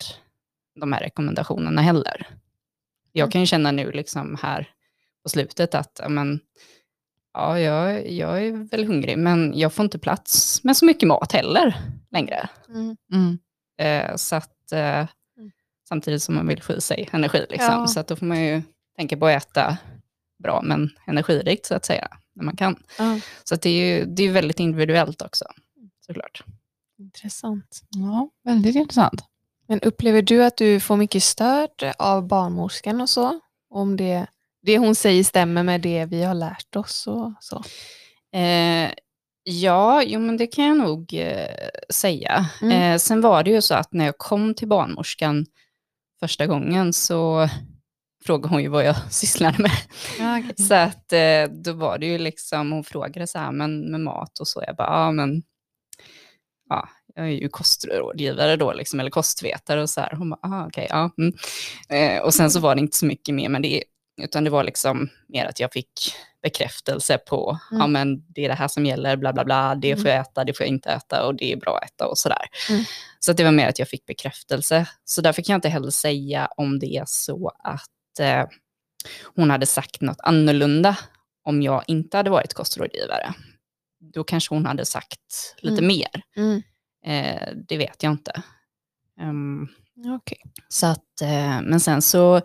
de 0.79 0.93
här 0.93 0.99
rekommendationerna 0.99 1.81
heller. 1.81 2.27
Jag 3.11 3.23
Mm. 3.23 3.31
kan 3.31 3.41
ju 3.41 3.47
känna 3.47 3.71
nu 3.71 3.91
liksom 3.91 4.37
här 4.41 4.69
på 5.23 5.29
slutet 5.29 5.75
att 5.75 6.01
men, 6.09 6.39
ja, 7.33 7.59
jag, 7.59 8.11
jag 8.11 8.45
är 8.45 8.51
väl 8.69 8.85
hungrig, 8.85 9.17
men 9.17 9.59
jag 9.59 9.73
får 9.73 9.83
inte 9.85 9.99
plats 9.99 10.63
med 10.63 10.77
så 10.77 10.85
mycket 10.85 11.07
mat 11.07 11.31
heller 11.31 11.75
längre. 12.11 12.49
Mm. 12.69 12.97
Mm. 13.13 13.39
Eh, 13.77 14.15
så 14.15 14.35
att, 14.35 14.71
eh, 14.71 15.07
samtidigt 15.93 16.23
som 16.23 16.35
man 16.35 16.47
vill 16.47 16.61
få 16.61 16.73
i 16.73 16.81
sig 16.81 17.09
energi. 17.11 17.45
Liksom. 17.49 17.73
Ja. 17.73 17.87
Så 17.87 17.99
att 17.99 18.07
då 18.07 18.15
får 18.15 18.25
man 18.25 18.45
ju 18.45 18.61
tänka 18.97 19.17
på 19.17 19.27
att 19.27 19.43
äta 19.43 19.77
bra, 20.43 20.61
men 20.63 20.89
energirikt 21.07 21.65
så 21.65 21.75
att 21.75 21.85
säga, 21.85 22.07
när 22.35 22.43
man 22.43 22.55
kan. 22.55 22.83
Ja. 22.97 23.19
Så 23.43 23.55
det 23.55 23.69
är 23.69 23.85
ju 23.85 24.05
det 24.05 24.23
är 24.23 24.31
väldigt 24.31 24.59
individuellt 24.59 25.21
också, 25.21 25.45
såklart. 26.05 26.43
Intressant. 26.99 27.81
Ja, 27.89 28.29
väldigt 28.43 28.75
intressant. 28.75 29.21
Men 29.67 29.79
upplever 29.79 30.21
du 30.21 30.43
att 30.43 30.57
du 30.57 30.79
får 30.79 30.97
mycket 30.97 31.23
stöd 31.23 31.69
av 31.97 32.27
barnmorskan 32.27 33.01
och 33.01 33.09
så? 33.09 33.39
Om 33.69 33.97
det, 33.97 34.27
det 34.61 34.77
hon 34.77 34.95
säger 34.95 35.23
stämmer 35.23 35.63
med 35.63 35.81
det 35.81 36.05
vi 36.05 36.23
har 36.23 36.33
lärt 36.33 36.75
oss 36.75 37.07
och 37.07 37.31
så? 37.39 37.63
Eh, 38.37 38.89
ja, 39.43 40.03
jo, 40.03 40.19
men 40.19 40.37
det 40.37 40.47
kan 40.47 40.65
jag 40.65 40.77
nog 40.77 41.13
eh, 41.13 41.69
säga. 41.89 42.45
Mm. 42.61 42.81
Eh, 42.81 42.97
sen 42.97 43.21
var 43.21 43.43
det 43.43 43.51
ju 43.51 43.61
så 43.61 43.73
att 43.73 43.93
när 43.93 44.05
jag 44.05 44.17
kom 44.17 44.53
till 44.53 44.67
barnmorskan 44.67 45.45
första 46.23 46.47
gången 46.47 46.93
så 46.93 47.49
frågade 48.25 48.55
hon 48.55 48.61
ju 48.61 48.67
vad 48.67 48.85
jag 48.85 48.95
sysslade 49.11 49.57
med. 49.59 49.71
Så 50.67 50.73
att 50.73 51.13
eh, 51.13 51.43
då 51.63 51.73
var 51.73 51.97
det 51.97 52.05
ju 52.05 52.17
liksom, 52.17 52.71
hon 52.71 52.83
frågade 52.83 53.27
så 53.27 53.39
här, 53.39 53.51
men 53.51 53.91
med 53.91 53.99
mat 53.99 54.39
och 54.39 54.47
så, 54.47 54.63
jag 54.67 54.75
bara, 54.75 54.87
ja 54.87 55.11
men, 55.11 55.43
ja, 56.69 56.89
jag 57.15 57.25
är 57.25 57.31
ju 57.31 57.49
kostrådgivare 57.49 58.55
då, 58.55 58.73
liksom, 58.73 58.99
eller 58.99 59.09
kostvetare 59.09 59.81
och 59.81 59.89
så 59.89 60.01
här. 60.01 60.15
Hon 60.15 60.29
bara, 60.29 60.39
ah, 60.41 60.67
okej, 60.67 60.87
ja. 60.89 61.09
Mm. 61.17 61.33
Eh, 61.89 62.23
och 62.23 62.33
sen 62.33 62.51
så 62.51 62.59
var 62.59 62.75
det 62.75 62.81
inte 62.81 62.97
så 62.97 63.05
mycket 63.05 63.35
mer 63.35 63.49
med 63.49 63.61
det, 63.61 63.83
utan 64.21 64.43
det 64.43 64.49
var 64.49 64.63
liksom 64.63 65.09
mer 65.27 65.45
att 65.45 65.59
jag 65.59 65.73
fick 65.73 66.13
bekräftelse 66.41 67.17
på, 67.17 67.59
Mm. 67.71 67.81
ja 67.81 67.87
men 67.87 68.25
det 68.33 68.45
är 68.45 68.49
det 68.49 68.55
här 68.55 68.67
som 68.67 68.85
gäller, 68.85 69.15
bla 69.17 69.33
bla 69.33 69.45
bla, 69.45 69.75
det 69.75 69.95
får 69.95 70.07
jag 70.09 70.19
äta, 70.19 70.43
det 70.43 70.53
får 70.53 70.63
jag 70.63 70.69
inte 70.73 70.89
äta 70.91 71.25
och 71.25 71.35
det 71.35 71.51
är 71.51 71.57
bra 71.57 71.77
att 71.77 71.83
äta 71.91 72.07
och 72.07 72.17
sådär. 72.17 72.45
Mm. 72.69 72.83
Så 73.19 73.33
det 73.33 73.43
var 73.43 73.51
mer 73.51 73.67
att 73.69 73.79
jag 73.79 73.87
fick 73.89 74.05
bekräftelse. 74.05 74.85
Så 75.05 75.21
därför 75.21 75.41
kan 75.41 75.53
jag 75.53 75.57
inte 75.57 75.69
heller 75.69 75.91
säga 75.91 76.49
om 76.57 76.79
det 76.79 76.95
är 76.95 77.03
så 77.07 77.51
att 77.59 78.19
eh, 78.19 78.45
hon 79.35 79.49
hade 79.49 79.65
sagt 79.65 80.01
något 80.01 80.19
annorlunda 80.23 80.97
om 81.43 81.61
jag 81.61 81.83
inte 81.87 82.17
hade 82.17 82.29
varit 82.29 82.53
kostrådgivare. 82.53 83.33
Då 84.13 84.23
kanske 84.23 84.55
hon 84.55 84.65
hade 84.65 84.85
sagt 84.85 85.55
lite 85.57 85.83
Mm. 85.83 85.87
mer. 85.87 86.21
Mm. 86.35 86.61
Eh, 87.05 87.47
det 87.67 87.77
vet 87.77 88.03
jag 88.03 88.11
inte. 88.11 88.41
Ehm, 89.21 89.67
Okej. 90.15 90.37
så 90.67 90.87
att, 90.87 91.21
eh, 91.21 91.61
men 91.61 91.79
sen 91.79 92.01
så, 92.01 92.41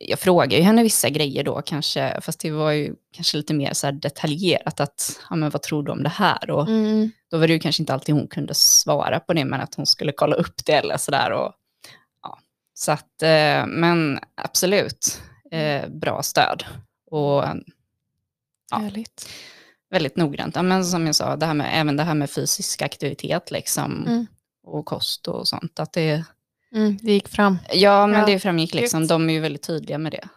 jag 0.00 0.18
frågade 0.18 0.56
ju 0.56 0.62
henne 0.62 0.82
vissa 0.82 1.08
grejer 1.08 1.44
då 1.44 1.62
kanske, 1.62 2.20
fast 2.20 2.40
det 2.40 2.50
var 2.50 2.70
ju 2.70 2.94
kanske 3.12 3.36
lite 3.36 3.54
mer 3.54 3.72
så 3.72 3.86
här 3.86 3.92
detaljerat 3.92 4.80
att, 4.80 5.20
ja 5.30 5.36
men 5.36 5.50
vad 5.50 5.62
tror 5.62 5.82
du 5.82 5.92
om 5.92 6.02
det 6.02 6.08
här? 6.08 6.50
Och 6.50 6.68
Mm. 6.68 7.10
då 7.30 7.38
var 7.38 7.46
det 7.46 7.52
ju 7.52 7.58
kanske 7.58 7.82
inte 7.82 7.94
alltid 7.94 8.14
hon 8.14 8.28
kunde 8.28 8.54
svara 8.54 9.20
på 9.20 9.32
det, 9.32 9.44
men 9.44 9.60
att 9.60 9.74
hon 9.74 9.86
skulle 9.86 10.12
kolla 10.12 10.36
upp 10.36 10.64
det 10.66 10.72
eller 10.72 10.96
sådär. 10.96 11.30
Och, 11.32 11.52
ja. 12.22 12.38
Så 12.74 12.92
att, 12.92 13.22
eh, 13.22 13.66
men 13.66 14.18
absolut, 14.42 15.20
eh, 15.50 15.88
bra 15.88 16.22
stöd. 16.22 16.64
Och 17.10 17.44
Ja. 18.70 18.78
Härligt. 18.78 19.28
väldigt 19.90 20.16
noggrant. 20.16 20.56
Ja, 20.56 20.62
men 20.62 20.84
som 20.84 21.06
jag 21.06 21.14
sa, 21.14 21.36
det 21.36 21.46
här 21.46 21.54
med, 21.54 21.70
även 21.80 21.96
det 21.96 22.02
här 22.02 22.14
med 22.14 22.30
fysisk 22.30 22.82
aktivitet 22.82 23.50
liksom, 23.50 24.04
Mm. 24.06 24.26
och 24.66 24.86
kost 24.86 25.28
och 25.28 25.48
sånt. 25.48 25.80
Att 25.80 25.92
det, 25.92 26.24
Mm. 26.74 26.96
Det 27.02 27.12
gick 27.12 27.28
fram. 27.28 27.58
ja, 27.72 28.06
men 28.06 28.20
Ja, 28.20 28.26
det 28.26 28.38
framgick 28.38 28.74
liksom. 28.74 29.06
De 29.06 29.28
är 29.30 29.34
ju 29.34 29.40
väldigt 29.40 29.62
tydliga 29.62 29.98
med 29.98 30.12
det. 30.12 30.28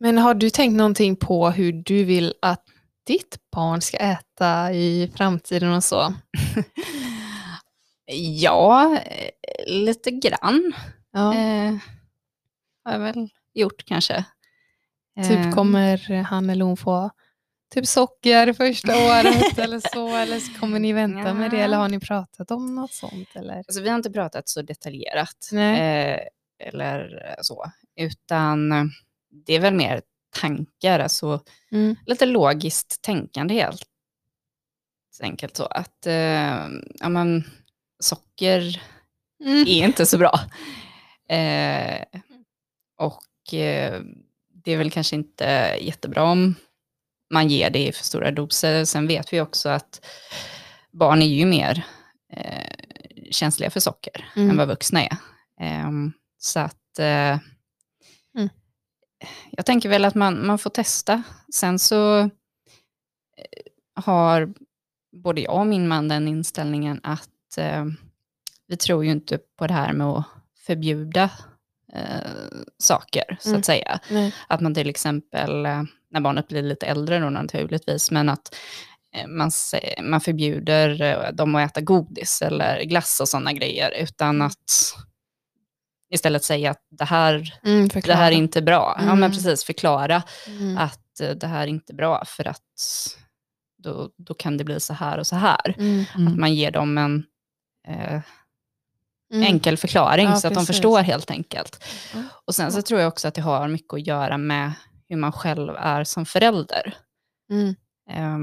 Men 0.00 0.18
har 0.18 0.34
du 0.34 0.50
tänkt 0.50 0.76
någonting 0.76 1.16
på 1.16 1.50
hur 1.50 1.72
du 1.72 2.04
vill 2.04 2.34
att 2.42 2.64
ditt 3.06 3.36
barn 3.52 3.80
ska 3.80 3.96
äta 3.96 4.72
i 4.72 5.10
framtiden 5.16 5.72
och 5.72 5.84
så? 5.84 6.14
Ja, 8.12 8.98
eh, 9.04 9.30
lite 9.66 10.10
grann 10.10 10.72
Ja. 11.12 11.34
eh, 11.34 11.74
har 12.84 12.92
jag 12.92 12.98
väl 12.98 13.28
gjort 13.54 13.84
kanske. 13.84 14.24
Eh, 15.18 15.28
Typ 15.28 15.54
kommer 15.54 16.22
han 16.22 16.50
eller 16.50 16.64
hon 16.64 16.76
få 16.76 17.10
typ 17.74 17.86
socker 17.86 18.52
första 18.52 18.92
året 18.96 19.58
eller 19.58 19.80
så? 19.94 20.16
Eller 20.16 20.40
så 20.40 20.60
kommer 20.60 20.78
ni 20.78 20.92
vänta 20.92 21.34
med 21.34 21.50
det? 21.50 21.56
Ja. 21.56 21.62
Eller 21.64 21.76
har 21.76 21.88
ni 21.88 22.00
pratat 22.00 22.50
om 22.50 22.74
något 22.74 22.92
sånt? 22.92 23.28
Eller? 23.34 23.56
Alltså, 23.56 23.80
vi 23.82 23.88
har 23.88 23.96
inte 23.96 24.10
pratat 24.10 24.48
så 24.48 24.62
detaljerat 24.62 25.52
eh, 25.52 26.18
eller 26.68 27.34
så, 27.42 27.64
utan 27.96 28.72
eh, 28.72 28.84
det 29.46 29.54
är 29.54 29.60
väl 29.60 29.74
mer 29.74 30.02
tankar, 30.40 31.00
alltså 31.00 31.40
Mm. 31.72 31.96
lite 32.06 32.26
logiskt 32.26 33.02
tänkande 33.02 33.54
helt 33.54 33.82
enkelt 35.22 35.56
så 35.56 35.64
att 35.66 36.06
eh, 36.06 36.66
ja, 37.00 37.08
men, 37.08 37.44
socker 38.00 38.82
Mm. 39.44 39.60
är 39.62 39.84
inte 39.84 40.06
så 40.06 40.18
bra. 40.18 40.40
Eh, 41.28 42.02
och 42.98 43.54
eh, 43.54 44.00
det 44.64 44.72
är 44.72 44.76
väl 44.76 44.90
kanske 44.90 45.16
inte 45.16 45.76
jättebra 45.80 46.22
om 46.22 46.54
man 47.30 47.48
ger 47.48 47.70
det 47.70 47.86
i 47.88 47.92
för 47.92 48.04
stora 48.04 48.30
doser. 48.30 48.84
Sen 48.84 49.06
vet 49.06 49.32
vi 49.32 49.40
också 49.40 49.68
att 49.68 50.06
barn 50.92 51.22
är 51.22 51.26
ju 51.26 51.46
mer 51.46 51.86
eh, 52.32 52.72
känsliga 53.30 53.70
för 53.70 53.80
socker 53.80 54.30
Mm. 54.36 54.50
än 54.50 54.56
vad 54.56 54.68
vuxna 54.68 55.02
är. 55.02 55.16
Ehm, 55.60 56.12
så 56.38 56.60
att 56.60 56.98
eh, 56.98 57.38
Mm. 58.36 58.48
jag 59.50 59.66
tänker 59.66 59.88
väl 59.88 60.04
att 60.04 60.14
man, 60.14 60.46
man 60.46 60.58
får 60.58 60.70
testa. 60.70 61.22
Sen 61.54 61.78
så 61.78 62.18
eh, 62.20 62.28
har 63.94 64.54
både 65.22 65.40
jag 65.40 65.60
och 65.60 65.66
min 65.66 65.88
man 65.88 66.08
den 66.08 66.28
inställningen 66.28 67.00
att 67.02 67.58
eh, 67.58 67.84
vi 68.66 68.76
tror 68.76 69.04
ju 69.04 69.10
inte 69.10 69.38
på 69.58 69.66
det 69.66 69.74
här 69.74 69.92
med 69.92 70.06
att 70.06 70.24
förbjuda 70.66 71.30
eh, 71.92 72.30
saker, 72.78 73.36
så 73.40 73.48
Mm. 73.48 73.58
att 73.58 73.64
säga. 73.66 74.00
Nej. 74.10 74.34
Att 74.48 74.60
man 74.60 74.74
till 74.74 74.88
exempel, 74.88 75.66
eh, 75.66 75.82
när 76.10 76.20
barnet 76.20 76.48
blir 76.48 76.62
lite 76.62 76.86
äldre 76.86 77.18
då 77.18 77.30
naturligtvis, 77.30 78.10
men 78.10 78.28
att 78.28 78.54
eh, 79.16 79.26
man, 79.26 79.50
man 80.02 80.20
förbjuder 80.20 81.02
eh, 81.02 81.32
dem 81.32 81.54
att 81.54 81.70
äta 81.70 81.80
godis 81.80 82.42
eller 82.42 82.82
glass 82.84 83.20
och 83.20 83.28
sådana 83.28 83.52
grejer, 83.52 83.90
utan 84.02 84.42
att 84.42 84.94
istället 86.14 86.44
säga 86.44 86.70
att 86.70 86.82
det 86.90 87.04
här, 87.04 87.58
Mm, 87.64 87.88
det 87.88 88.14
här 88.14 88.32
är 88.32 88.36
inte 88.36 88.62
bra. 88.62 88.94
Ja, 88.98 89.04
men 89.04 89.16
Mm. 89.18 89.30
precis, 89.32 89.64
förklara 89.64 90.22
Mm. 90.46 90.78
att 90.78 91.00
det 91.36 91.46
här 91.46 91.62
är 91.62 91.66
inte 91.66 91.94
bra 91.94 92.24
för 92.26 92.48
att 92.48 92.62
då, 93.78 94.10
då 94.16 94.34
kan 94.34 94.56
det 94.56 94.64
bli 94.64 94.80
så 94.80 94.94
här 94.94 95.18
och 95.18 95.26
så 95.26 95.36
här. 95.36 95.74
Mm. 95.78 96.04
Att 96.28 96.36
man 96.38 96.54
ger 96.54 96.70
dem 96.70 96.98
en 96.98 97.24
eh, 97.88 98.20
Mm. 99.32 99.42
enkel 99.46 99.76
förklaring 99.76 100.26
Ja, 100.26 100.36
så 100.36 100.48
att 100.48 100.54
de 100.54 100.66
förstår 100.66 101.00
helt 101.00 101.30
enkelt. 101.30 101.84
Ja. 102.14 102.22
Och 102.44 102.54
sen 102.54 102.72
så 102.72 102.82
tror 102.82 103.00
jag 103.00 103.08
också 103.08 103.28
att 103.28 103.34
det 103.34 103.42
har 103.42 103.68
mycket 103.68 103.94
att 103.94 104.06
göra 104.06 104.38
med 104.38 104.72
hur 105.08 105.16
man 105.16 105.32
själv 105.32 105.74
är 105.76 106.04
som 106.04 106.26
förälder. 106.26 106.94
Mm. 107.50 107.74
Ja. 108.08 108.38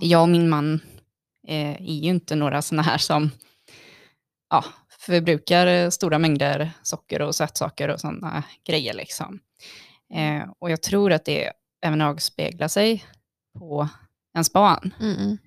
jag 0.00 0.22
och 0.22 0.28
min 0.28 0.48
man 0.48 0.80
eh, 1.48 1.70
är 1.70 1.94
ju 2.02 2.10
inte 2.10 2.36
några 2.36 2.62
sådana 2.62 2.82
här 2.82 2.98
som 2.98 3.30
ja, 4.50 4.64
förbrukar 4.98 5.66
eh, 5.66 5.90
stora 5.90 6.18
mängder 6.18 6.70
socker 6.82 7.22
och 7.22 7.34
sötsaker 7.34 7.88
och 7.88 8.00
sådana 8.00 8.42
grejer. 8.66 8.94
Liksom. 8.94 9.40
Eh, 10.14 10.50
och 10.58 10.70
jag 10.70 10.82
tror 10.82 11.12
att 11.12 11.24
det 11.24 11.52
även 11.82 12.00
avspeglar 12.00 12.68
sig 12.68 13.04
på 13.58 13.88
ens 14.34 14.52
barn, 14.52 14.94
Mm. 15.00 15.16
Mm. 15.16 15.38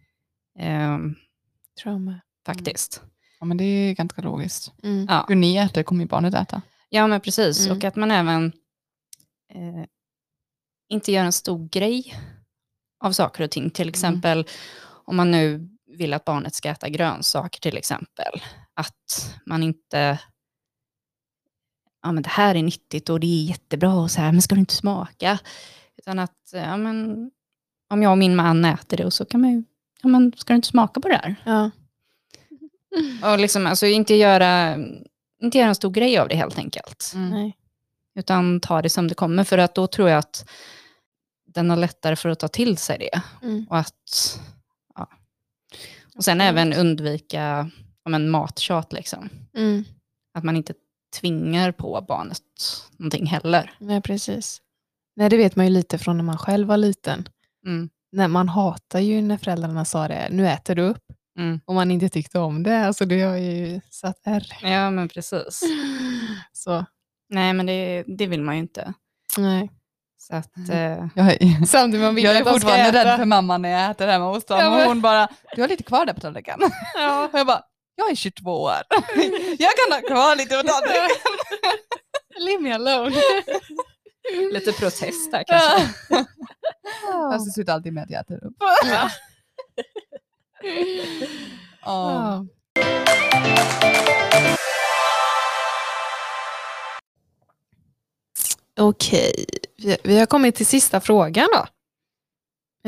ehm, 0.59 1.15
jag 1.83 2.01
med. 2.01 2.19
faktiskt. 2.45 3.01
Ja, 3.43 3.47
men 3.47 3.57
det 3.57 3.63
är 3.63 3.93
ganska 3.93 4.21
logiskt. 4.21 4.73
Mm. 4.83 5.05
Ja. 5.09 5.25
Hur 5.27 5.35
ni 5.35 5.55
äter 5.57 5.83
kommer 5.83 6.03
ju 6.03 6.07
barnet 6.07 6.33
äta. 6.33 6.61
Ja, 6.89 7.07
men 7.07 7.21
precis. 7.21 7.65
Mm. 7.65 7.77
Och 7.77 7.83
att 7.83 7.95
man 7.95 8.11
även 8.11 8.45
eh, 9.53 9.85
inte 10.89 11.11
gör 11.11 11.23
en 11.23 11.31
stor 11.31 11.69
grej 11.69 12.15
av 13.03 13.11
saker 13.11 13.43
och 13.43 13.51
ting. 13.51 13.69
Till 13.69 13.89
exempel 13.89 14.47
om 15.05 15.15
man 15.15 15.31
nu 15.31 15.69
vill 15.97 16.13
att 16.13 16.25
barnet 16.25 16.55
ska 16.55 16.69
äta 16.69 16.89
grönsaker 16.89 17.59
till 17.59 17.77
exempel. 17.77 18.41
Att 18.73 19.39
man 19.45 19.63
inte, 19.63 20.19
ja 22.03 22.11
men 22.11 22.23
det 22.23 22.29
här 22.29 22.55
är 22.55 22.63
nyttigt 22.63 23.09
och 23.09 23.19
det 23.19 23.27
är 23.27 23.43
jättebra 23.43 23.93
och 23.93 24.11
så 24.11 24.21
här, 24.21 24.31
men 24.31 24.41
ska 24.41 24.55
du 24.55 24.59
inte 24.59 24.75
smaka? 24.75 25.39
Utan 25.97 26.19
att, 26.19 26.49
ja 26.53 26.77
men, 26.77 27.31
om 27.89 28.03
jag 28.03 28.11
och 28.11 28.17
min 28.17 28.35
man 28.35 28.65
äter 28.65 28.97
det 28.97 29.05
och 29.05 29.13
så 29.13 29.25
kan 29.25 29.41
man 29.41 29.51
ju, 29.51 29.63
ja 30.01 30.09
men 30.09 30.33
ska 30.37 30.53
du 30.53 30.55
inte 30.55 30.67
smaka 30.67 31.01
på 31.01 31.07
det 31.07 31.15
här? 31.15 31.35
Ja. 31.45 31.71
Och 33.23 33.39
liksom, 33.39 33.67
alltså 33.67 33.85
inte 33.85 34.15
göra, 34.15 34.77
inte 35.41 35.57
göra 35.57 35.69
en 35.69 35.75
stor 35.75 35.91
grej 35.91 36.17
av 36.17 36.27
det 36.27 36.35
helt 36.35 36.57
enkelt. 36.57 37.11
Nej. 37.15 37.57
Utan 38.15 38.59
ta 38.59 38.81
det 38.81 38.89
som 38.89 39.07
det 39.07 39.15
kommer, 39.15 39.43
för 39.43 39.57
att 39.57 39.75
då 39.75 39.87
tror 39.87 40.09
jag 40.09 40.19
att 40.19 40.49
den 41.45 41.69
har 41.69 41.77
lättare 41.77 42.15
för 42.15 42.29
att 42.29 42.39
ta 42.39 42.47
till 42.47 42.77
sig 42.77 42.97
det. 42.97 43.21
Mm. 43.47 43.65
Och, 43.69 43.77
att, 43.77 44.39
ja. 44.95 45.09
och 46.15 46.23
sen 46.23 46.41
även 46.41 46.73
undvika 46.73 47.69
ja, 48.03 48.09
men 48.09 48.29
mattjat, 48.29 48.93
liksom. 48.93 49.29
Mm. 49.57 49.83
Att 50.33 50.43
man 50.43 50.55
inte 50.55 50.73
tvingar 51.19 51.71
på 51.71 52.05
barnet 52.07 52.41
någonting 52.97 53.25
heller. 53.25 53.73
Nej, 53.79 54.01
precis. 54.01 54.61
Nej, 55.15 55.29
det 55.29 55.37
vet 55.37 55.55
man 55.55 55.65
ju 55.65 55.71
lite 55.71 55.97
från 55.97 56.17
när 56.17 56.23
man 56.23 56.37
själv 56.37 56.67
var 56.67 56.77
liten. 56.77 57.29
Mm. 57.65 57.89
När 58.11 58.27
man 58.27 58.49
hatar 58.49 58.99
ju 58.99 59.21
när 59.21 59.37
föräldrarna 59.37 59.85
sa 59.85 60.07
det, 60.07 60.27
nu 60.31 60.47
äter 60.47 60.75
du 60.75 60.81
upp. 60.81 61.03
Mm. 61.39 61.59
Och 61.65 61.75
man 61.75 61.91
inte 61.91 62.09
tyckte 62.09 62.39
om 62.39 62.63
det. 62.63 62.85
Alltså 62.87 63.05
det 63.05 63.21
har 63.21 63.35
ju 63.37 63.81
satt 63.89 64.21
ärr. 64.25 64.45
Ja, 64.61 64.89
men 64.91 65.09
precis. 65.09 65.61
Så, 66.53 66.85
Nej, 67.29 67.53
men 67.53 67.65
det, 67.65 68.03
det 68.07 68.27
vill 68.27 68.41
man 68.41 68.55
ju 68.55 68.61
inte. 68.61 68.93
nej. 69.37 69.69
Så 70.17 70.35
att, 70.35 70.57
eh, 70.71 71.07
Jag 71.15 71.31
är, 71.41 71.65
Samtidigt 71.65 72.03
man 72.05 72.15
vill 72.15 72.23
jag 72.23 72.35
är 72.37 72.43
fortfarande 72.43 72.91
rädd 73.05 73.17
för 73.17 73.25
mamma 73.25 73.57
när 73.57 73.69
jag 73.69 73.91
äter 73.91 74.07
hemma 74.07 74.25
hos 74.33 74.45
dem. 74.45 74.59
Ja, 74.59 74.69
men- 74.69 74.87
hon 74.87 75.01
bara, 75.01 75.27
du 75.55 75.61
har 75.61 75.67
lite 75.69 75.83
kvar 75.83 76.05
där 76.05 76.13
på 76.13 76.19
tallriken. 76.19 76.59
Ja. 76.95 77.25
Och 77.33 77.39
jag 77.39 77.47
bara, 77.47 77.61
jag 77.95 78.11
är 78.11 78.15
22 78.15 78.61
år. 78.61 78.73
Jag 79.59 79.71
kan 79.77 79.91
ha 80.01 80.07
kvar 80.07 80.35
lite 80.35 80.55
på 80.55 80.67
tallriken. 80.67 81.09
Leave 82.39 82.61
me 82.63 82.71
alone. 82.73 83.15
lite 84.53 84.71
protest 84.71 85.31
där 85.31 85.43
kanske. 85.47 85.87
Fast 87.31 87.45
det 87.45 87.51
slutar 87.51 87.73
alltid 87.73 87.93
med 87.93 88.03
att 88.03 88.09
jag 88.09 88.21
äter 88.21 88.45
upp. 88.45 88.53
Ja. 88.85 89.09
Ja. 91.85 92.45
Okej, 98.79 99.45
vi, 99.77 99.97
vi 100.03 100.19
har 100.19 100.25
kommit 100.25 100.55
till 100.55 100.65
sista 100.65 101.01
frågan 101.01 101.47
då. 101.53 101.65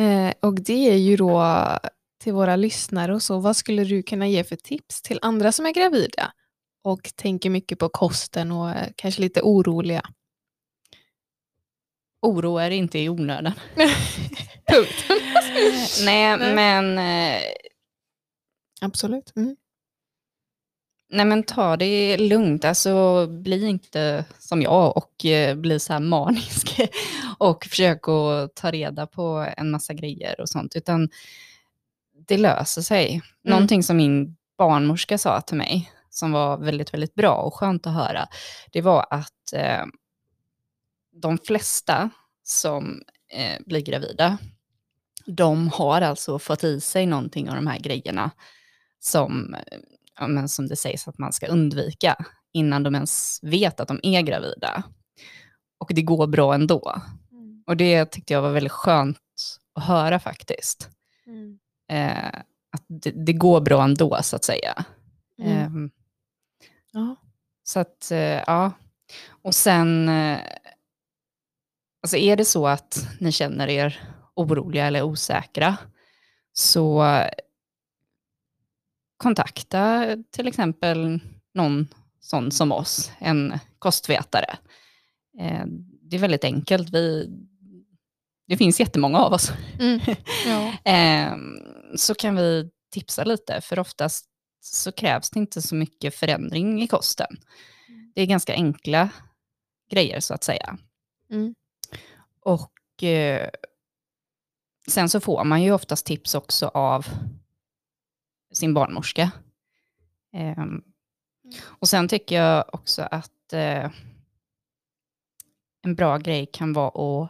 Eh, 0.01 0.33
och 0.39 0.61
det 0.61 0.89
är 0.89 0.97
ju 0.97 1.15
då 1.15 1.43
till 2.23 2.33
våra 2.33 2.55
lyssnare 2.55 3.15
och 3.15 3.21
så, 3.21 3.39
vad 3.39 3.55
skulle 3.55 3.83
du 3.83 4.03
kunna 4.03 4.27
ge 4.27 4.43
för 4.43 4.55
tips 4.55 5.01
till 5.01 5.19
andra 5.21 5.51
som 5.51 5.65
är 5.65 5.73
gravida 5.73 6.33
och 6.83 7.11
tänker 7.15 7.49
mycket 7.49 7.79
på 7.79 7.89
kosten 7.89 8.51
och 8.51 8.69
är 8.69 8.93
kanske 8.95 9.21
lite 9.21 9.41
oroliga? 9.41 10.01
Oroa 12.21 12.67
er 12.67 12.71
inte 12.71 12.99
i 12.99 13.09
onödan. 13.09 13.53
Punkt. 14.67 15.05
Nej. 16.05 16.37
men 16.37 16.97
eh, 16.97 17.41
Absolut. 18.85 19.33
Mm. 19.35 19.55
Nej 21.09 21.25
men 21.25 21.43
ta 21.43 21.77
det 21.77 22.17
lugnt, 22.17 22.65
alltså 22.65 23.27
bli 23.27 23.67
inte 23.67 24.25
som 24.39 24.61
jag 24.61 24.97
och 24.97 25.25
eh, 25.25 25.55
bli 25.55 25.79
så 25.79 25.93
här 25.93 25.99
manisk 25.99 26.79
och 27.37 27.65
försök 27.65 28.07
att 28.07 28.55
ta 28.55 28.71
reda 28.71 29.07
på 29.07 29.47
en 29.57 29.71
massa 29.71 29.93
grejer 29.93 30.41
och 30.41 30.49
sånt, 30.49 30.75
utan 30.75 31.09
det 32.27 32.37
löser 32.37 32.81
sig. 32.81 33.21
Någonting 33.43 33.83
som 33.83 33.97
min 33.97 34.35
barnmorska 34.57 35.17
sa 35.17 35.41
till 35.41 35.57
mig, 35.57 35.91
som 36.09 36.31
var 36.31 36.57
väldigt, 36.57 36.93
väldigt 36.93 37.15
bra 37.15 37.35
och 37.35 37.53
skönt 37.53 37.87
att 37.87 37.93
höra, 37.93 38.27
det 38.71 38.81
var 38.81 39.05
att 39.09 39.53
eh, 39.53 39.85
de 41.21 41.37
flesta 41.37 42.09
som 42.43 43.01
eh, 43.33 43.61
blir 43.65 43.81
gravida, 43.81 44.37
de 45.25 45.67
har 45.69 46.01
alltså 46.01 46.39
fått 46.39 46.63
i 46.63 46.81
sig 46.81 47.05
någonting 47.05 47.49
av 47.49 47.55
de 47.55 47.67
här 47.67 47.79
grejerna 47.79 48.31
som 49.05 49.53
eh, 49.53 49.79
ja, 50.19 50.27
men 50.27 50.49
som 50.49 50.67
det 50.67 50.75
sägs 50.75 51.07
att 51.07 51.17
man 51.17 51.33
ska 51.33 51.47
undvika 51.47 52.25
innan 52.53 52.83
de 52.83 52.95
ens 52.95 53.39
vet 53.43 53.79
att 53.79 53.87
de 53.87 53.99
är 54.03 54.21
gravida. 54.21 54.83
Och 55.77 55.91
det 55.95 56.01
går 56.01 56.27
bra 56.27 56.53
ändå. 56.53 57.01
Och 57.67 57.77
det 57.77 58.05
tyckte 58.05 58.33
jag 58.33 58.41
var 58.41 58.51
väldigt 58.51 58.71
skönt 58.71 59.17
att 59.75 59.83
höra 59.83 60.19
faktiskt. 60.19 60.89
Mm. 61.27 61.59
Eh, 61.91 62.39
att 62.71 62.83
det, 62.87 63.11
det 63.11 63.33
går 63.33 63.61
bra 63.61 63.83
ändå 63.83 64.19
så 64.23 64.35
att 64.35 64.43
säga. 64.43 64.85
Mm. 65.41 65.57
Ehm, 65.57 65.91
Ja. 66.91 67.15
så 67.63 67.79
att, 67.79 68.11
eh, 68.11 68.19
ja. 68.47 68.71
Och 69.41 69.55
sen, 69.55 70.09
eh, 70.09 70.39
Alltså 72.03 72.17
är 72.17 72.35
det 72.35 72.45
så 72.45 72.67
att 72.67 73.07
ni 73.19 73.31
känner 73.31 73.67
er 73.67 73.99
oroliga 74.35 74.85
eller 74.85 75.01
osäkra 75.03 75.77
så 76.53 77.03
kontakta 79.29 80.15
till 80.31 80.47
exempel 80.47 81.19
någon 81.53 81.87
sån 82.19 82.51
som 82.51 82.71
oss, 82.71 83.11
en 83.19 83.59
kostvetare. 83.79 84.57
Eh, 85.39 85.65
Det 86.01 86.15
är 86.15 86.19
väldigt 86.19 86.43
enkelt. 86.43 86.89
Vi, 86.89 87.29
det 88.47 88.57
finns 88.57 88.79
jättemånga 88.79 89.19
av 89.19 89.33
oss. 89.33 89.51
Mm. 89.79 89.99
Ja. 90.47 90.91
Eh, 90.91 91.35
Så 91.95 92.15
kan 92.15 92.35
vi 92.35 92.69
tipsa 92.91 93.23
lite, 93.23 93.61
för 93.61 93.79
oftast 93.79 94.25
så 94.61 94.91
krävs 94.91 95.29
det 95.29 95.39
inte 95.39 95.61
så 95.61 95.75
mycket 95.75 96.15
förändring 96.15 96.81
i 96.83 96.87
kosten. 96.87 97.37
Det 98.15 98.21
är 98.21 98.25
ganska 98.25 98.53
enkla 98.53 99.09
grejer 99.91 100.19
så 100.19 100.33
att 100.33 100.43
säga. 100.43 100.77
Mm. 101.31 101.55
Och 102.41 103.03
eh, 103.03 103.49
sen 104.87 105.09
så 105.09 105.19
får 105.19 105.43
man 105.43 105.63
ju 105.63 105.71
oftast 105.71 106.05
tips 106.05 106.35
också 106.35 106.67
av 106.73 107.05
sin 108.53 108.73
barnmorska. 108.73 109.31
Ehm, 110.33 110.81
och 111.63 111.89
sen 111.89 112.07
tycker 112.07 112.35
jag 112.35 112.65
också 112.73 113.01
att 113.11 113.53
eh, 113.53 113.91
en 115.81 115.95
bra 115.95 116.17
grej 116.17 116.45
kan 116.53 116.73
vara 116.73 117.23
att, 117.23 117.29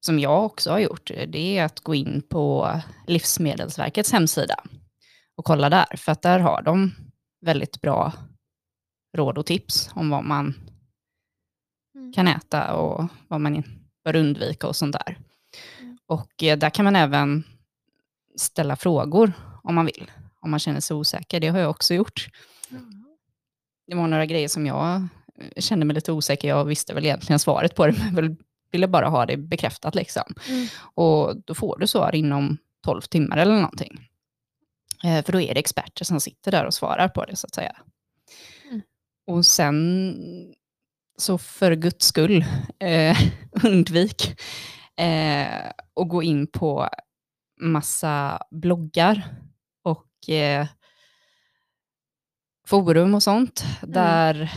som 0.00 0.18
jag 0.18 0.44
också 0.44 0.70
har 0.70 0.78
gjort, 0.78 1.10
det 1.28 1.58
är 1.58 1.64
att 1.64 1.80
gå 1.80 1.94
in 1.94 2.22
på 2.28 2.70
Livsmedelsverkets 3.06 4.12
hemsida 4.12 4.56
och 5.34 5.44
kolla 5.44 5.70
där, 5.70 5.96
för 5.96 6.12
att 6.12 6.22
där 6.22 6.40
har 6.40 6.62
de 6.62 6.94
väldigt 7.40 7.80
bra 7.80 8.12
råd 9.16 9.38
och 9.38 9.46
tips 9.46 9.90
om 9.94 10.10
vad 10.10 10.24
man 10.24 10.54
Mm. 11.94 12.12
kan 12.12 12.28
äta 12.28 12.74
och 12.74 13.08
vad 13.28 13.40
man 13.40 13.62
bör 14.04 14.16
undvika 14.16 14.66
och 14.66 14.76
sånt 14.76 14.92
där. 14.92 15.18
Mm. 15.80 15.98
Och 16.06 16.42
eh, 16.42 16.58
där 16.58 16.70
kan 16.70 16.84
man 16.84 16.96
även 16.96 17.44
ställa 18.36 18.76
frågor 18.76 19.32
om 19.62 19.74
man 19.74 19.86
vill, 19.86 20.10
om 20.44 20.50
man 20.50 20.60
känner 20.60 20.80
sig 20.80 20.96
osäker. 20.96 21.40
Det 21.40 21.48
har 21.48 21.58
jag 21.58 21.70
också 21.70 21.94
gjort. 21.94 22.28
Det 23.86 23.94
var 23.94 24.08
några 24.08 24.26
grejer 24.26 24.48
som 24.48 24.66
jag 24.66 24.94
eh, 25.38 25.60
kände 25.60 25.86
mig 25.86 25.94
lite 25.94 26.12
osäker. 26.12 26.48
Jag 26.48 26.64
visste 26.64 26.94
väl 26.94 27.04
egentligen 27.04 27.38
svaret 27.38 27.74
på 27.74 27.86
det, 27.86 28.10
men 28.12 28.36
ville 28.72 28.88
bara 28.88 29.08
ha 29.08 29.26
det 29.26 29.36
bekräftat. 29.36 29.94
Liksom. 29.94 30.34
Mm. 30.48 30.66
Och 30.94 31.36
då 31.44 31.54
får 31.54 31.78
du 31.78 31.86
svar 31.86 32.14
inom 32.14 32.58
12 32.84 33.00
timmar 33.00 33.36
eller 33.36 33.54
någonting. 33.54 34.08
Eh, 35.04 35.24
för 35.24 35.32
då 35.32 35.40
är 35.40 35.54
det 35.54 35.60
experter 35.60 36.04
som 36.04 36.20
sitter 36.20 36.50
där 36.50 36.64
och 36.64 36.74
svarar 36.74 37.08
på 37.08 37.24
det 37.24 37.36
så 37.36 37.46
att 37.46 37.54
säga. 37.54 37.76
Mm. 38.68 38.82
Och 39.26 39.46
sen, 39.46 40.14
så 41.18 41.38
för 41.38 41.72
guds 41.72 42.06
skull, 42.06 42.44
eh, 42.78 43.18
undvik 43.64 44.40
eh, 44.96 45.70
gå 46.06 46.22
in 46.22 46.46
på 46.46 46.88
massa 47.60 48.42
bloggar 48.50 49.22
eh, 50.28 50.66
forum 52.66 53.14
och 53.14 53.22
sånt, 53.22 53.64
där 53.82 54.52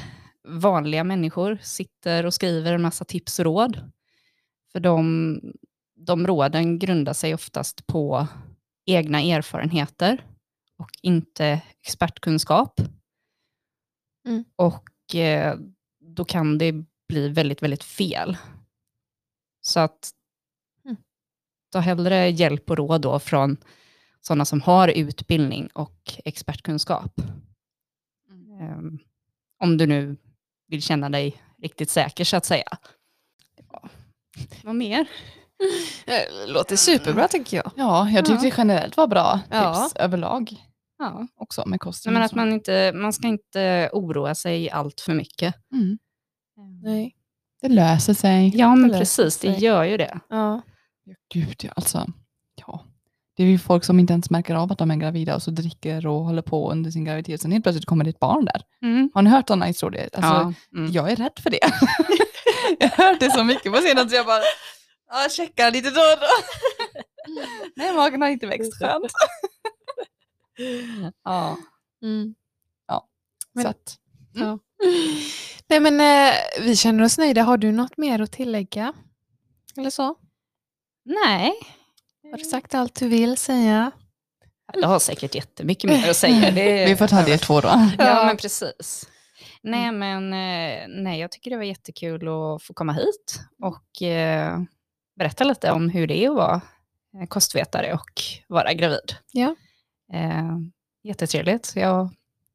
vanliga 0.47 1.03
människor 1.03 1.57
sitter 1.61 2.25
och 2.25 2.33
skriver 2.33 2.73
en 2.73 2.81
massa 2.81 3.05
tips 3.05 3.39
och 3.39 3.45
råd. 3.45 3.91
För 4.71 4.79
de, 4.79 5.41
de 5.95 6.27
råden 6.27 6.79
grundar 6.79 7.13
sig 7.13 7.33
oftast 7.33 7.87
på 7.87 8.27
egna 8.85 9.21
erfarenheter 9.21 10.25
och 10.77 10.89
inte 11.01 11.61
expertkunskap. 11.81 12.81
Mm. 14.25 14.45
Och 14.55 15.15
eh, 15.15 15.57
då 15.99 16.25
kan 16.25 16.57
det 16.57 16.73
bli 17.09 17.29
väldigt, 17.29 17.63
väldigt 17.63 17.83
fel. 17.83 18.37
Så 19.61 19.79
att 19.79 20.11
Mm. 20.85 20.97
ta 21.71 21.79
hellre 21.79 22.29
hjälp 22.29 22.69
och 22.69 22.77
råd 22.77 23.01
då 23.01 23.19
från 23.19 23.57
sådana 24.27 24.45
som 24.45 24.61
har 24.61 24.87
utbildning 24.87 25.67
och 25.73 26.13
expertkunskap. 26.25 27.21
Ehm, 28.61 28.99
om 29.63 29.77
du 29.77 29.85
nu 29.87 30.17
vill 30.67 30.81
känna 30.81 31.09
dig 31.09 31.41
riktigt 31.61 31.89
säker 31.89 32.23
så 32.23 32.37
att 32.37 32.45
säga. 32.45 32.77
Ja. 33.71 33.89
Vad 34.63 34.75
mer? 34.75 35.07
Det 36.05 36.27
låter 36.47 36.75
superbra 36.75 37.27
tycker 37.27 37.57
jag. 37.57 37.71
Ja, 37.75 38.09
jag 38.09 38.25
tyckte 38.25 38.47
Ja. 38.47 38.53
generellt 38.57 38.97
var 38.97 39.07
bra 39.07 39.39
Ja. 39.49 39.75
tips 39.75 39.95
överlag 39.95 40.55
Ja. 40.99 41.27
också 41.35 41.63
med 41.65 41.79
kosten. 41.79 42.13
Men 42.13 42.23
att 42.23 42.33
man, 42.35 42.53
inte, 42.53 42.91
man 42.95 43.13
ska 43.13 43.27
inte 43.27 43.89
oroa 43.93 44.35
sig 44.35 44.69
allt 44.69 45.01
för 45.01 45.13
mycket. 45.13 45.55
mm. 45.73 45.97
Nej. 46.83 47.13
Det 47.61 47.67
löser 47.69 48.13
sig. 48.13 48.51
Ja, 48.57 48.75
men 48.75 48.87
löser 48.89 48.99
precis, 48.99 49.37
det 49.39 49.53
sig. 49.53 49.63
gör 49.63 49.83
ju 49.83 49.97
det. 49.97 50.19
Ja. 50.29 50.61
Ja, 51.03 51.13
Gud, 51.33 51.61
ja, 51.63 51.71
alltså. 51.75 52.05
Ja. 52.55 52.85
Det 53.37 53.43
är 53.43 53.47
ju 53.47 53.59
folk 53.59 53.83
som 53.83 53.99
inte 53.99 54.13
ens 54.13 54.29
märker 54.29 54.55
av 54.55 54.71
att 54.71 54.77
de 54.77 54.91
är 54.91 54.95
gravida 54.95 55.35
och 55.35 55.43
så 55.43 55.51
dricker 55.51 56.07
och 56.07 56.23
håller 56.25 56.41
på 56.41 56.71
under 56.71 56.91
sin 56.91 57.03
graviditet. 57.05 57.41
Sen 57.41 57.51
helt 57.51 57.63
plötsligt 57.65 57.85
kommer 57.85 58.03
det 58.03 58.09
ett 58.09 58.19
barn 58.19 58.45
där. 58.45 58.61
Har 59.13 59.21
ni 59.21 59.29
hört 59.29 59.47
sådana 59.47 59.65
historier? 59.65 60.09
Alltså, 60.13 60.31
ja. 60.31 60.53
mm. 60.79 60.91
Jag 60.91 61.11
är 61.11 61.15
rädd 61.15 61.39
för 61.43 61.49
det. 61.49 61.59
jag 62.79 62.89
har 62.89 63.05
hört 63.11 63.19
det 63.19 63.31
så 63.31 63.43
mycket 63.43 63.73
på 63.73 63.77
senare 63.81 64.09
så 64.09 64.15
jag 64.15 64.25
bara 64.25 64.41
ja, 65.09 65.27
checkar 65.29 65.71
lite 65.71 65.89
då 65.89 66.01
och 66.01 66.19
då. 66.21 66.27
Nej, 67.75 67.93
magen 67.93 68.21
har 68.21 68.29
inte 68.29 68.47
växt 68.47 68.79
skönt. 68.79 69.11
ja. 71.23 71.57
Mm. 72.03 72.35
Men- 73.53 73.63
Så 73.63 73.69
att, 73.69 73.97
Ja. 74.33 74.59
Nej 75.69 75.79
men 75.79 76.01
eh, 76.01 76.33
vi 76.61 76.75
känner 76.75 77.03
oss 77.03 77.17
nöjda. 77.17 77.41
Har 77.43 77.57
du 77.57 77.71
något 77.71 77.97
mer 77.97 78.21
att 78.21 78.31
tillägga? 78.31 78.93
Eller 79.77 79.89
så? 79.89 80.15
Nej, 81.05 81.53
Har 82.31 82.37
du 82.37 82.43
sagt 82.43 82.73
allt 82.73 82.95
du 82.95 83.07
vill 83.07 83.37
säga? 83.37 83.91
jag 84.73 84.87
har 84.87 84.99
säkert 84.99 85.35
jättemycket 85.35 85.89
mer 85.89 86.09
att 86.09 86.17
säga. 86.17 86.51
Det, 86.51 86.85
vi 86.89 86.95
får 86.95 87.07
ta 87.07 87.23
del 87.23 87.39
två 87.39 87.61
då. 87.61 87.67
Ja, 87.97 88.23
men 88.25 88.37
precis. 88.37 89.09
Nej, 89.61 89.91
men 89.91 90.33
eh, 90.33 90.87
nej, 91.03 91.19
jag 91.19 91.31
tycker 91.31 91.51
det 91.51 91.57
var 91.57 91.63
jättekul 91.63 92.27
att 92.27 92.63
få 92.63 92.73
komma 92.73 92.93
hit 92.93 93.39
och 93.61 94.01
eh, 94.01 94.59
berätta 95.19 95.43
lite 95.43 95.71
om 95.71 95.89
hur 95.89 96.07
det 96.07 96.25
är 96.25 96.29
att 96.29 96.35
vara 96.35 96.61
eh, 97.21 97.27
kostvetare 97.27 97.93
och 97.93 98.21
vara 98.47 98.73
gravid. 98.73 99.15
Ja. 99.31 99.55
Eh, 100.13 100.57
jättetrevligt. 101.03 101.73
Jag 101.75 102.09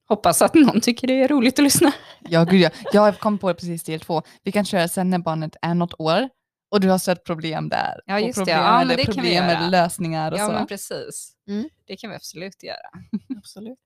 hoppas 0.09 0.43
att 0.43 0.55
någon 0.55 0.81
tycker 0.81 1.07
det 1.07 1.23
är 1.23 1.29
roligt 1.29 1.59
att 1.59 1.65
lyssna. 1.65 1.93
Ja, 2.21 2.45
gud 2.45 2.61
ja. 2.61 2.71
Jag 2.93 3.19
kom 3.19 3.39
på 3.39 3.49
det 3.49 3.55
precis 3.55 3.83
del 3.83 4.01
två. 4.01 4.23
Vi 4.43 4.53
kan 4.53 4.65
köra 4.65 4.89
sen 4.89 5.11
när 5.11 5.19
barnet 5.19 5.57
är 5.63 5.75
något 5.75 5.95
år 6.01 6.29
och 6.73 6.81
du 6.81 6.89
har 6.91 6.99
sett 6.99 7.25
problem 7.25 7.69
där. 7.69 8.01
Ja, 8.07 8.15
och 8.15 8.21
just 8.21 8.39
det. 8.39 8.41
problem, 8.45 8.59
Ja, 8.59 8.79
men 8.85 8.89
det 8.97 9.05
kan 9.05 9.07
vi 9.07 9.13
problem 9.15 9.35
göra. 9.49 9.69
lösningar 9.69 10.33
och 10.33 10.39
Ja, 10.39 10.47
så. 10.47 10.53
men 10.53 10.67
precis. 10.67 11.33
Mm. 11.49 11.69
Det 11.87 11.97
kan 11.97 12.11
vi 12.11 12.17
absolut 12.17 12.63
göra. 12.63 12.91
Absolut. 13.39 13.79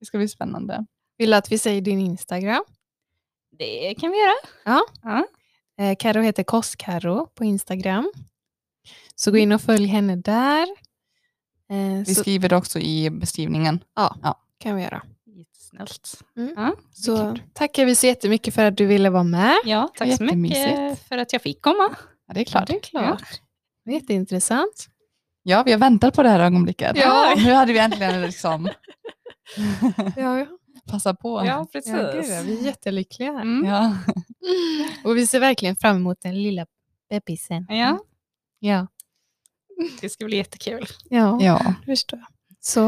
Det 0.00 0.06
ska 0.06 0.18
bli 0.18 0.28
spännande. 0.28 0.86
Vill 1.18 1.30
du 1.30 1.36
att 1.36 1.52
vi 1.52 1.58
säger 1.58 1.80
din 1.80 2.00
Instagram? 2.00 2.64
Det 3.58 3.94
kan 3.94 4.10
vi 4.10 4.16
göra. 4.18 4.82
Eh, 5.78 5.96
Karo 5.98 6.20
heter 6.22 6.42
Kostkaro 6.42 7.26
på 7.26 7.44
Instagram. 7.44 8.12
Så 9.14 9.30
gå 9.30 9.36
in 9.36 9.52
och 9.52 9.60
följ 9.60 9.86
henne 9.86 10.16
där. 10.16 10.62
Eh, 11.70 11.98
Vi 12.06 12.14
så 12.14 12.14
skriver 12.20 12.48
det 12.48 12.56
också 12.56 12.78
i 12.78 13.10
beskrivningen. 13.10 13.84
kan 14.58 14.76
vi 14.76 14.82
göra. 14.82 15.02
Jättesnällt. 15.78 16.22
Mm. 16.36 16.52
Ja, 16.56 16.74
Så 16.92 17.36
tackar 17.52 17.84
vi 17.86 17.94
så 17.94 18.06
jättemycket 18.06 18.54
för 18.54 18.64
att 18.64 18.76
du 18.76 18.86
ville 18.86 19.10
vara 19.10 19.22
med. 19.22 19.54
ja, 19.64 19.92
tack 19.96 20.16
så 20.16 20.24
mycket 20.24 20.98
för 21.08 21.18
att 21.18 21.32
jag 21.32 21.42
fick 21.42 21.62
komma. 21.62 21.96
Ja, 22.28 22.34
det 22.34 22.40
är 22.40 22.44
klart. 22.44 22.66
det 22.66 22.74
är 22.76 22.80
klart. 22.80 23.22
Är 23.86 23.92
Jätteintressant. 23.92 24.88
Ja, 25.42 25.62
vi 25.62 25.72
har 25.72 25.78
väntat 25.78 26.14
på 26.14 26.22
det 26.22 26.28
här 26.28 26.40
ögonblicket. 26.40 26.92
Ja. 26.96 27.34
Nu 27.44 27.52
hade 27.52 27.72
vi 27.72 27.78
äntligen 27.78 28.20
liksom 28.20 28.64
Ja, 30.16 30.38
ja. 30.38 30.46
passa 30.90 31.14
på. 31.14 31.40
Ja, 31.46 31.46
Ja, 31.46 31.66
gud, 31.72 31.82
ja, 31.86 32.42
vi 32.46 32.58
är 32.58 32.62
jättelyckliga. 32.64 33.30
Mm. 33.30 33.64
Ja. 33.64 33.96
Och 35.04 35.16
vi 35.16 35.26
ser 35.26 35.40
verkligen 35.40 35.76
fram 35.76 35.96
emot 35.96 36.20
den 36.20 36.42
lilla 36.42 36.66
bebisen. 37.10 37.66
Ja, 37.68 37.98
Ja, 38.58 38.86
det 40.00 40.08
ska 40.08 40.24
bli 40.24 40.36
jättekul. 40.36 40.86
ja, 41.10 41.38
Ja. 41.42 41.74
det 41.80 41.86
förstår 41.92 42.18
jag. 42.18 42.28
Så 42.60 42.80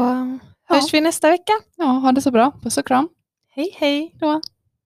hörs 0.67 0.93
vi 0.93 1.01
nästa 1.01 1.29
vecka. 1.29 1.53
ja, 1.77 1.85
ha 1.85 2.11
det 2.11 2.21
så 2.21 2.31
bra. 2.31 2.51
Puss 2.63 2.77
och 2.77 2.87
kram. 2.87 3.09
Hej 3.49 3.71
hej! 3.75 4.15
Då. 4.19 4.41